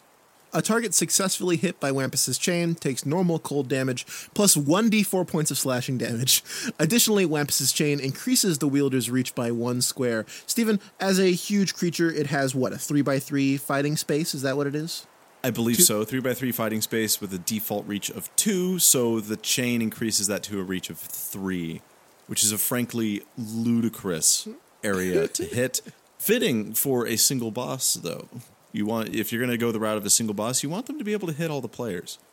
[0.56, 5.58] A target successfully hit by Wampus's chain takes normal cold damage plus 1d4 points of
[5.58, 6.46] slashing damage.
[6.80, 10.26] Additionally, Wampus's chain increases the wielder's reach by one square.
[10.48, 14.34] Stephen, as a huge creature, it has what, a 3x3 fighting space?
[14.34, 15.06] Is that what it is?
[15.44, 16.06] I believe so.
[16.06, 20.62] 3x3 fighting space with a default reach of 2, so the chain increases that to
[20.62, 21.82] a reach of 3,
[22.28, 24.48] which is a frankly ludicrous
[24.86, 25.82] area to hit.
[26.18, 28.30] Fitting for a single boss, though.
[28.76, 30.88] You want if you're going to go the route of a single boss, you want
[30.88, 32.20] them to be able to hit all the players.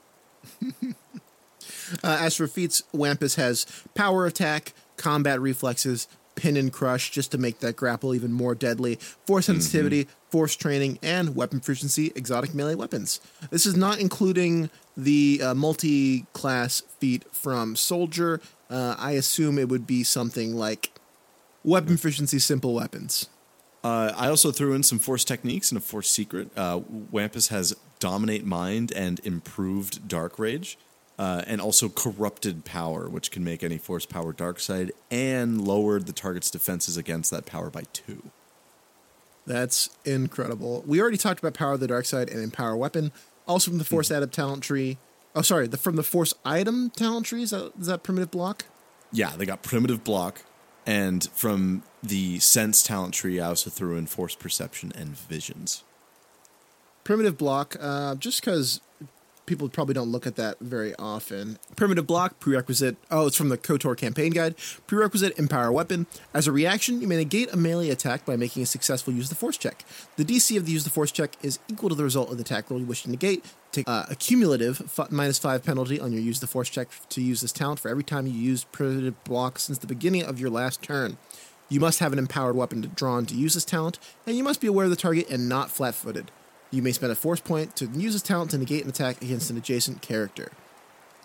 [2.03, 7.39] Uh, as for feats, Wampus has power attack, combat reflexes, pin and crush, just to
[7.39, 12.75] make that grapple even more deadly, force sensitivity, force training, and weapon proficiency, exotic melee
[12.75, 13.21] weapons.
[13.51, 18.41] This is not including the uh, multi class feat from Soldier.
[18.71, 20.91] Uh, I assume it would be something like
[21.63, 23.29] weapon proficiency, simple weapons.
[23.85, 26.51] Uh, I also threw in some force techniques and a force secret.
[26.57, 30.79] Uh, Wampus has dominate mind and improved dark rage,
[31.19, 36.07] uh, and also corrupted power, which can make any force power dark side and lowered
[36.07, 38.31] the target's defenses against that power by two.
[39.47, 40.85] That's incredible.
[40.87, 43.11] We already talked about Power of the Dark Side and Empower Weapon.
[43.49, 44.15] Also from the Force Hmm.
[44.15, 44.99] Adept talent tree.
[45.35, 47.43] Oh, sorry, the, from the Force Item talent tree.
[47.43, 48.67] Is that, is that primitive block?
[49.11, 50.43] Yeah, they got primitive block,
[50.87, 55.85] and from the sense talent tree, I also threw in force perception and visions.
[57.05, 58.81] Primitive block, uh, just because
[59.47, 61.59] people probably don't look at that very often.
[61.77, 62.97] Primitive block, prerequisite.
[63.11, 64.55] Oh, it's from the KOTOR campaign guide.
[64.87, 66.07] Prerequisite, empower weapon.
[66.33, 69.35] As a reaction, you may negate a melee attack by making a successful use the
[69.35, 69.85] force check.
[70.17, 72.43] The DC of the use the force check is equal to the result of the
[72.43, 73.45] attack roll you wish to negate.
[73.73, 77.23] Take uh, a cumulative f- minus five penalty on your use the force check to
[77.23, 80.51] use this talent for every time you use primitive block since the beginning of your
[80.51, 81.17] last turn.
[81.73, 84.61] You must have an empowered weapon to drawn to use this talent, and you must
[84.61, 86.31] be aware of the target and not flat footed.
[86.71, 89.49] You may spend a force point to use this talent to negate an attack against
[89.49, 90.53] an adjacent character.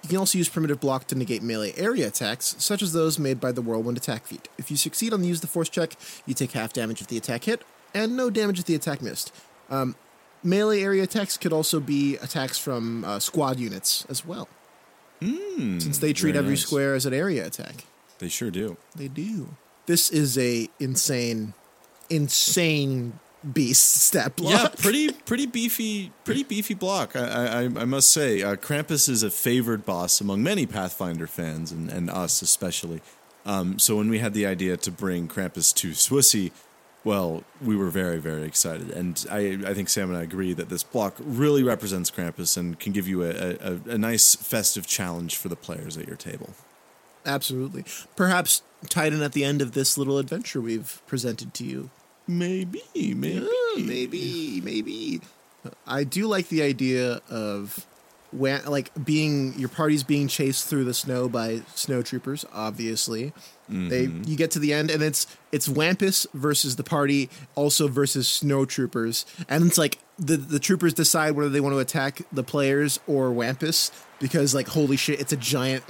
[0.04, 3.42] You can also use primitive block to negate melee area attacks, such as those made
[3.42, 4.48] by the whirlwind attack feat.
[4.58, 7.18] If you succeed on the use the force check, you take half damage if the
[7.18, 9.34] attack hit, and no damage if the attack missed.
[9.70, 9.98] Um,
[10.44, 14.48] melee area attacks could also be attacks from uh, squad units as well,
[15.20, 16.62] since they treat every nice.
[16.62, 17.84] square as an area attack.
[18.20, 18.78] They sure do.
[18.96, 19.50] They do.
[19.88, 21.54] This is a insane,
[22.10, 23.20] insane
[23.54, 24.52] beast stat block.
[24.52, 27.16] Yeah, pretty pretty beefy, pretty beefy block.
[27.16, 31.72] I I, I must say, uh, Krampus is a favored boss among many Pathfinder fans
[31.72, 33.02] and, and us especially.
[33.46, 36.52] Um, so when we had the idea to bring Krampus to Swissy,
[37.06, 40.68] well, we were very very excited, and I I think Sam and I agree that
[40.68, 45.38] this block really represents Krampus and can give you a, a, a nice festive challenge
[45.38, 46.50] for the players at your table.
[47.28, 47.84] Absolutely.
[48.16, 51.90] Perhaps tied in at the end of this little adventure we've presented to you.
[52.28, 55.22] Maybe, maybe, Uh, maybe, maybe.
[55.86, 57.86] I do like the idea of
[58.32, 62.46] when, like being your party's being chased through the snow by snow troopers.
[62.54, 63.34] Obviously,
[63.70, 68.28] they you get to the end and it's it's Wampus versus the party, also versus
[68.28, 72.44] snow troopers, and it's like the the troopers decide whether they want to attack the
[72.44, 75.84] players or Wampus because like holy shit, it's a giant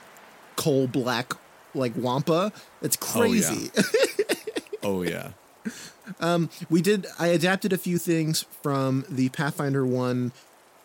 [0.58, 1.34] coal black
[1.74, 2.52] like wampa.
[2.82, 3.48] It's Oh, yeah.
[3.48, 3.72] crazy.
[4.84, 5.32] Oh yeah.
[6.22, 10.32] Um, we did i adapted a few things from the pathfinder 1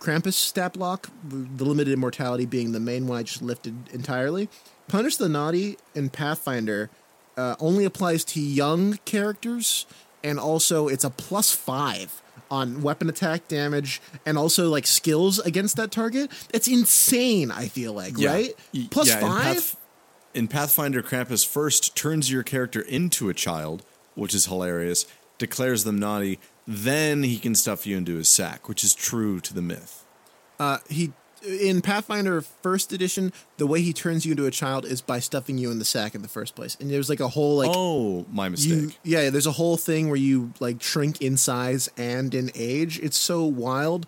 [0.00, 4.48] krampus stat block the limited immortality being the main one i just lifted entirely
[4.88, 6.90] punish the naughty in pathfinder
[7.36, 9.86] uh, only applies to young characters
[10.24, 15.76] and also it's a plus five on weapon attack damage and also like skills against
[15.76, 16.30] that target.
[16.52, 18.54] It's insane i feel like right?
[18.90, 19.54] Plus yeah, in five?
[19.54, 19.76] Path-
[20.34, 25.04] in Pathfinder, Krampus first turns your character into a child, which is hilarious,
[25.36, 29.52] declares them naughty, then he can stuff you into his sack, which is true to
[29.52, 30.04] the myth.
[30.58, 31.12] Uh, he
[31.44, 35.58] in Pathfinder First Edition, the way he turns you into a child is by stuffing
[35.58, 36.76] you in the sack in the first place.
[36.80, 38.72] And there's like a whole like oh, my mistake.
[38.72, 42.98] you yeah, there's a whole thing where you like shrink in size and in age.
[43.00, 44.06] It's so wild.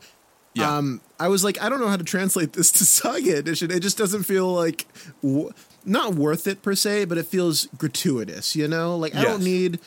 [0.54, 0.76] Yeah.
[0.76, 3.70] Um, I was like, I don't know how to translate this to Saga Edition.
[3.70, 4.86] It just doesn't feel like
[5.20, 5.52] w-
[5.84, 8.54] not worth it per se, but it feels gratuitous.
[8.54, 9.80] You know, like I don't need.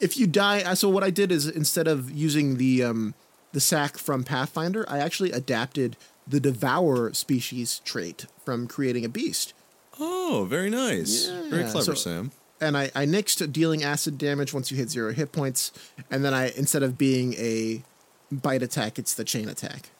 [0.00, 3.14] If you die, I- so what I did is instead of using the um
[3.52, 5.96] the sack from Pathfinder, I actually adapted
[6.26, 9.52] the Devour species trait from creating a beast.
[10.00, 11.26] oh, very nice.
[11.50, 12.30] very clever, so- Sam.
[12.60, 15.70] and I, I nixed dealing acid damage once you hit zero hit points,
[16.10, 17.82] and then I instead of being a
[18.32, 19.90] bite attack, it's the chain attack.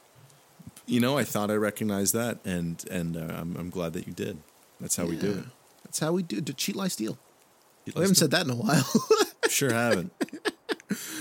[0.87, 4.13] You know, I thought I recognized that, and and uh, I'm I'm glad that you
[4.13, 4.39] did.
[4.81, 5.45] That's how we do it.
[5.85, 7.17] That's how we do to cheat, lie, steal.
[7.87, 8.85] You We haven't said that in a while.
[9.51, 10.11] Sure haven't.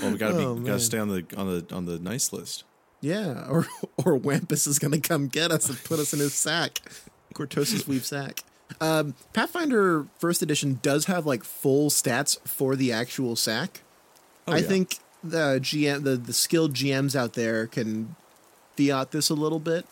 [0.02, 2.64] Well, we gotta be Oh, gotta stay on the on the on the nice list.
[3.04, 3.68] Yeah, or
[4.06, 6.80] or Wampus is gonna come get us and put us in his sack,
[7.34, 8.44] Cortosis weave sack.
[8.80, 13.82] Um, Pathfinder First Edition does have like full stats for the actual sack.
[14.48, 14.68] Oh, I yeah.
[14.68, 18.16] think the GM, the the skilled GMs out there can
[18.78, 19.86] fiat this a little bit.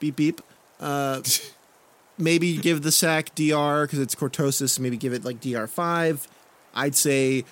[0.00, 0.40] Beep beep.
[0.80, 1.22] Uh,
[2.18, 4.80] maybe give the sack DR because it's cortosis.
[4.80, 6.26] Maybe give it like DR five.
[6.74, 7.44] I'd say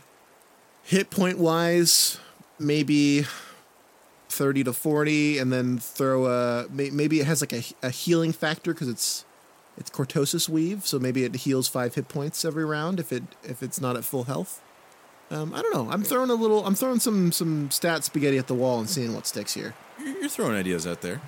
[0.82, 2.18] hit point wise,
[2.58, 3.26] maybe
[4.34, 8.72] thirty to forty, and then throw a maybe it has like a, a healing factor
[8.74, 9.24] because it's
[9.76, 13.62] it's cortosis weave, so maybe it heals five hit points every round if it if
[13.62, 14.60] it's not at full health.
[15.30, 15.90] Um, I don't know.
[15.90, 16.64] I'm throwing a little.
[16.66, 19.74] I'm throwing some some stat spaghetti at the wall and seeing what sticks here.
[19.98, 21.20] You're, you're throwing ideas out there.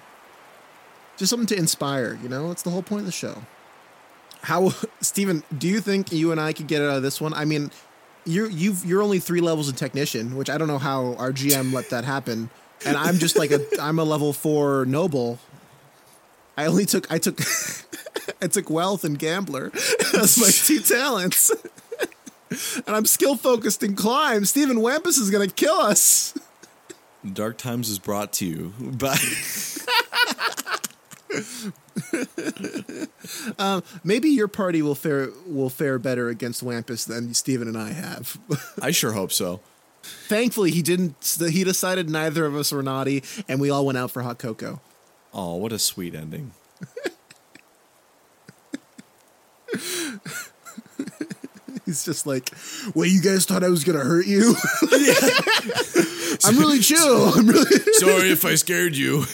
[1.17, 2.19] Just something to inspire.
[2.23, 3.43] You know, that's the whole point of the show.
[4.43, 7.33] How, Stephen, Do you think you and I could get out of this one?
[7.35, 7.71] I mean,
[8.25, 11.73] you're you've you're only three levels of technician, which I don't know how our GM
[11.73, 12.51] let that happen.
[12.85, 15.39] And I'm just like a I'm a level four noble.
[16.57, 17.41] I only took I took
[18.43, 19.71] I took wealth and gambler
[20.15, 21.51] as my two talents.
[22.87, 24.45] and I'm skill focused in climb.
[24.45, 26.35] Stephen Wampus is gonna kill us.
[27.33, 29.17] Dark Times is brought to you by.
[33.59, 37.91] Um, maybe your party will fare will fare better against Wampus than Stephen and I
[37.93, 38.39] have.
[38.81, 39.61] I sure hope so.
[40.29, 41.15] Thankfully, he didn't.
[41.51, 44.81] He decided neither of us were naughty, and we all went out for hot cocoa.
[45.33, 46.53] Oh, what a sweet ending.
[51.85, 52.51] He's just like,
[52.95, 54.57] "Well, you guys thought I was gonna hurt you.
[56.45, 57.29] I'm really chill.
[57.29, 59.25] I'm really." Sorry if I scared you.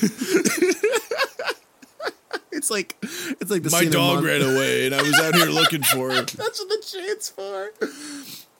[2.54, 5.82] It's like, it's like the My dog ran away, and I was out here looking
[5.82, 6.28] for it.
[6.28, 7.72] That's what the chain's for.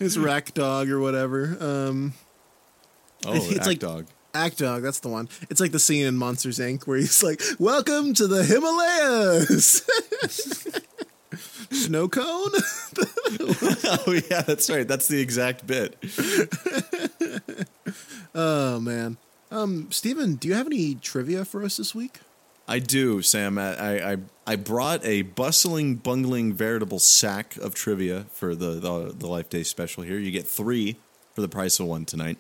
[0.03, 1.57] His rack dog or whatever.
[1.61, 2.15] Um,
[3.25, 4.07] Oh, It's act like- dog.
[4.35, 5.29] Akk Dog, that's the one.
[5.51, 6.87] It's like the scene in Monsters Inc.
[6.87, 9.83] where he's like, "Welcome to the Himalayas."
[11.71, 12.51] Snow cone.
[14.07, 14.87] Oh yeah, that's right.
[14.89, 15.97] That's the exact bit.
[18.35, 19.17] oh man.
[19.51, 22.21] Um, Stephen, do you have any trivia for us this week?
[22.73, 23.59] I do, Sam.
[23.59, 24.17] I, I
[24.47, 29.63] I brought a bustling, bungling, veritable sack of trivia for the, the the Life Day
[29.63, 30.19] special here.
[30.19, 30.97] You get three
[31.35, 32.39] for the price of one tonight.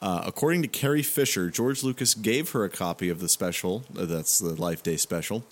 [0.00, 3.84] Uh, according to Carrie Fisher, George Lucas gave her a copy of the special.
[3.98, 5.44] uh, That's the Life Day special.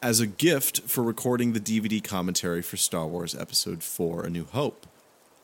[0.00, 4.44] As a gift for recording the DVD commentary for Star Wars Episode 4 A New
[4.44, 4.86] Hope.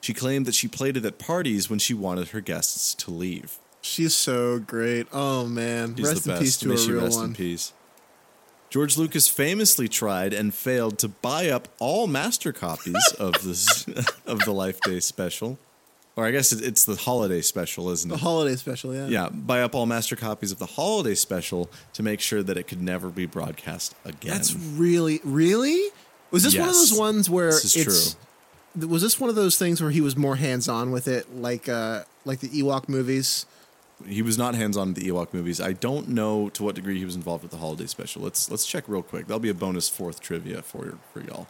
[0.00, 3.58] She claimed that she played it at parties when she wanted her guests to leave.
[3.82, 5.06] She's so great.
[5.12, 7.72] Oh man, He's rest the in peace to May a she real rest in peace.
[8.70, 13.86] George Lucas famously tried and failed to buy up all master copies of this
[14.26, 15.58] of the Life Day special,
[16.16, 18.14] or I guess it, it's the holiday special, isn't it?
[18.14, 19.08] The holiday special, yeah.
[19.08, 22.62] yeah, buy up all master copies of the holiday special to make sure that it
[22.68, 24.32] could never be broadcast again.
[24.32, 25.88] That's really, really.
[26.30, 26.90] Was this one of Yes.
[26.90, 28.16] those ones where This is
[28.76, 28.86] it's?
[28.86, 31.68] Was this one of those things where he was more hands on with it, like
[31.68, 33.44] uh, like the Ewok movies?
[34.06, 35.60] He was not hands on the Ewok movies.
[35.60, 38.22] I don't know to what degree he was involved with the holiday special.
[38.22, 39.26] Let's let's check real quick.
[39.26, 41.46] That'll be a bonus fourth trivia for for y'all.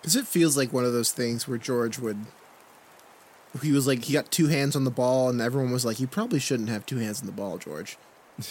[0.00, 2.18] Because it feels like one of those things where George would.
[3.62, 6.06] He was like he got two hands on the ball, and everyone was like, "You
[6.06, 7.96] probably shouldn't have two hands on the ball, George."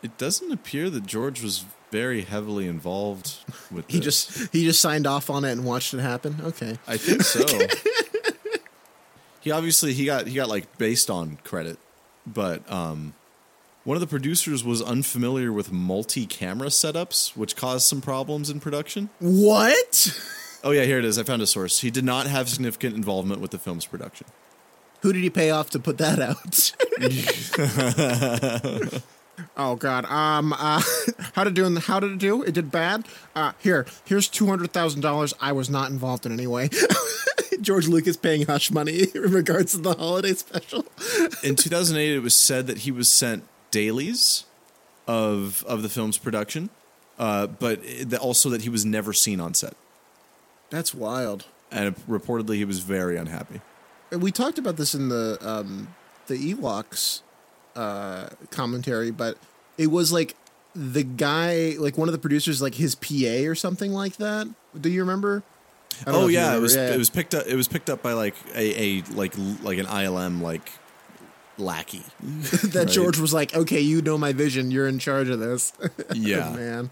[0.00, 3.38] It doesn't appear that George was very heavily involved
[3.70, 3.90] with.
[3.90, 4.26] He this.
[4.28, 6.36] just he just signed off on it and watched it happen.
[6.40, 7.44] Okay, I think so.
[9.48, 11.78] he obviously he got he got like based on credit,
[12.26, 13.14] but um,
[13.84, 19.08] one of the producers was unfamiliar with multi-camera setups, which caused some problems in production.
[19.20, 20.20] what?
[20.62, 21.18] Oh yeah, here it is.
[21.18, 21.80] I found a source.
[21.80, 24.26] He did not have significant involvement with the film's production.
[25.00, 26.72] Who did he pay off to put that out?
[29.56, 30.04] Oh God.
[30.06, 30.52] Um.
[30.52, 30.82] Uh.
[31.34, 31.64] How did it do?
[31.64, 32.42] In the, how did it do?
[32.42, 33.06] It did bad.
[33.36, 33.52] Uh.
[33.60, 33.86] Here.
[34.04, 35.32] Here's two hundred thousand dollars.
[35.40, 36.70] I was not involved in any way.
[37.60, 40.84] George Lucas paying hush money in regards to the holiday special.
[41.42, 44.44] In 2008, it was said that he was sent dailies
[45.06, 46.70] of of the film's production,
[47.18, 49.74] uh, but it- also that he was never seen on set,
[50.70, 51.46] That's wild.
[51.70, 53.60] and reportedly he was very unhappy.
[54.10, 55.88] We talked about this in the um
[56.26, 57.20] the Ewoks
[57.76, 59.36] uh commentary, but
[59.76, 60.34] it was like
[60.74, 64.46] the guy, like one of the producers, like his PA or something like that.
[64.78, 65.42] Do you remember?
[66.02, 66.92] I don't know Oh yeah, it was Yeah.
[66.94, 67.46] it was picked up.
[67.46, 70.70] It was picked up by like a, a like like an ILM like
[71.58, 72.02] lackey.
[72.20, 72.88] that right?
[72.88, 74.70] George was like, "Okay, you know my vision.
[74.70, 75.72] You're in charge of this."
[76.14, 76.50] Yeah.
[76.50, 76.90] man.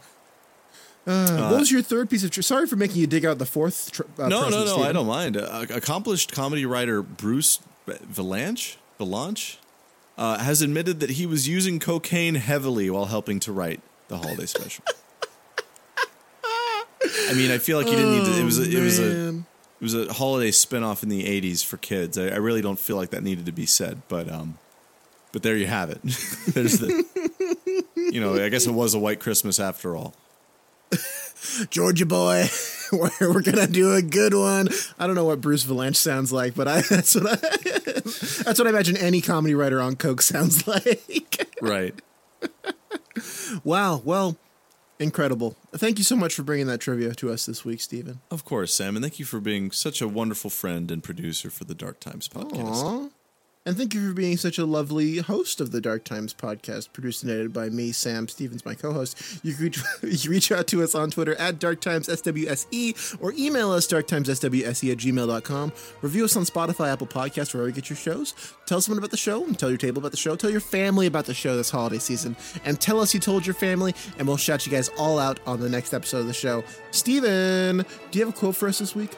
[1.06, 2.32] Uh, what was your third piece of?
[2.32, 3.92] Tr- Sorry for making you dig out the fourth.
[3.92, 4.82] Tr- uh, no, no, no.
[4.82, 5.36] I don't mind.
[5.36, 9.58] Uh, accomplished comedy writer Bruce Vilanch Vilanch
[10.18, 14.46] uh, has admitted that he was using cocaine heavily while helping to write the holiday
[14.46, 14.84] special.
[17.28, 18.40] I mean, I feel like you didn't need to.
[18.40, 21.76] It was a, it was a it was a holiday spin-off in the 80s for
[21.76, 22.16] kids.
[22.16, 24.58] I, I really don't feel like that needed to be said, but um
[25.32, 26.02] but there you have it.
[26.48, 27.04] There's the
[27.96, 30.14] You know, I guess it was a white Christmas after all.
[31.70, 32.46] Georgia boy,
[32.92, 34.68] we're, we're gonna do a good one.
[34.98, 38.66] I don't know what Bruce Vilanch sounds like, but I that's what I that's what
[38.66, 41.52] I imagine any comedy writer on coke sounds like.
[41.60, 41.94] Right.
[43.64, 44.00] wow.
[44.04, 44.36] Well,
[44.98, 45.56] incredible.
[45.74, 48.20] Thank you so much for bringing that trivia to us this week, Stephen.
[48.30, 51.64] Of course, Sam, and thank you for being such a wonderful friend and producer for
[51.64, 52.82] the Dark Times podcast.
[52.84, 53.08] Aw.
[53.66, 57.24] And thank you for being such a lovely host of the Dark Times podcast, produced
[57.24, 59.40] and edited by me, Sam Stevens, my co-host.
[59.44, 59.82] You can reach,
[60.24, 65.72] you reach out to us on Twitter at DarkTimesSWSE or email us darktimesswse at gmail.com.
[66.00, 68.54] Review us on Spotify, Apple Podcasts, wherever you get your shows.
[68.66, 70.36] Tell someone about the show and tell your table about the show.
[70.36, 72.36] Tell your family about the show this holiday season.
[72.64, 75.58] And tell us you told your family, and we'll shout you guys all out on
[75.58, 76.62] the next episode of the show.
[76.92, 79.10] Stephen, do you have a quote for us this week?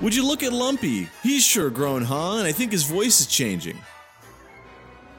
[0.00, 1.08] Would you look at Lumpy?
[1.22, 2.36] He's sure grown, huh?
[2.38, 3.78] And I think his voice is changing.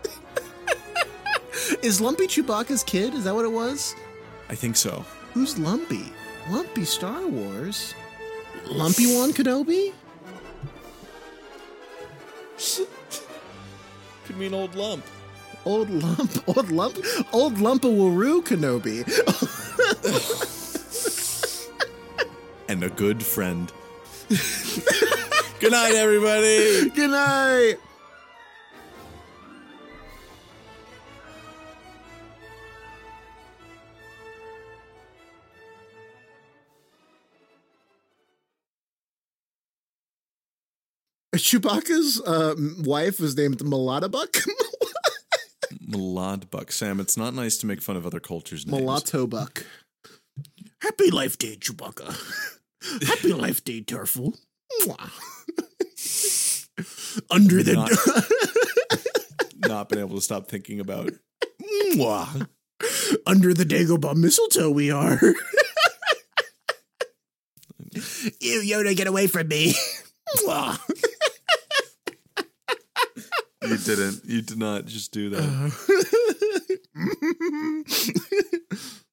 [1.82, 3.14] Is Lumpy Chewbacca's kid?
[3.14, 3.96] Is that what it was?
[4.50, 5.06] I think so.
[5.34, 6.12] Who's Lumpy?
[6.50, 7.96] Lumpy Star Wars?
[8.68, 9.94] Lumpy One Kenobi?
[14.26, 15.06] Could mean old lump.
[15.66, 16.98] Old Lump, Old Lump,
[17.32, 19.04] Old Lumpawaroo Kenobi.
[22.68, 23.72] And a good friend.
[25.60, 26.90] Good night, everybody.
[26.90, 27.76] Good night.
[41.36, 44.38] Chewbacca's uh, wife was named Mulattobuck.
[45.88, 46.72] Mulattobuck.
[46.72, 48.80] Sam, it's not nice to make fun of other cultures' names.
[48.82, 49.66] Mulatto Buck.
[50.82, 52.60] Happy Life Day, Chewbacca.
[53.06, 54.38] Happy Life Day, Turfle.
[57.30, 57.92] Under the Not,
[59.70, 61.12] not been able to stop thinking about.
[61.94, 62.48] Mwah.
[63.28, 65.20] under the Dagobah mistletoe, we are.
[68.40, 69.74] Ew, Yoda, get away from me.
[73.62, 74.22] You didn't.
[74.26, 75.72] You did not just do that.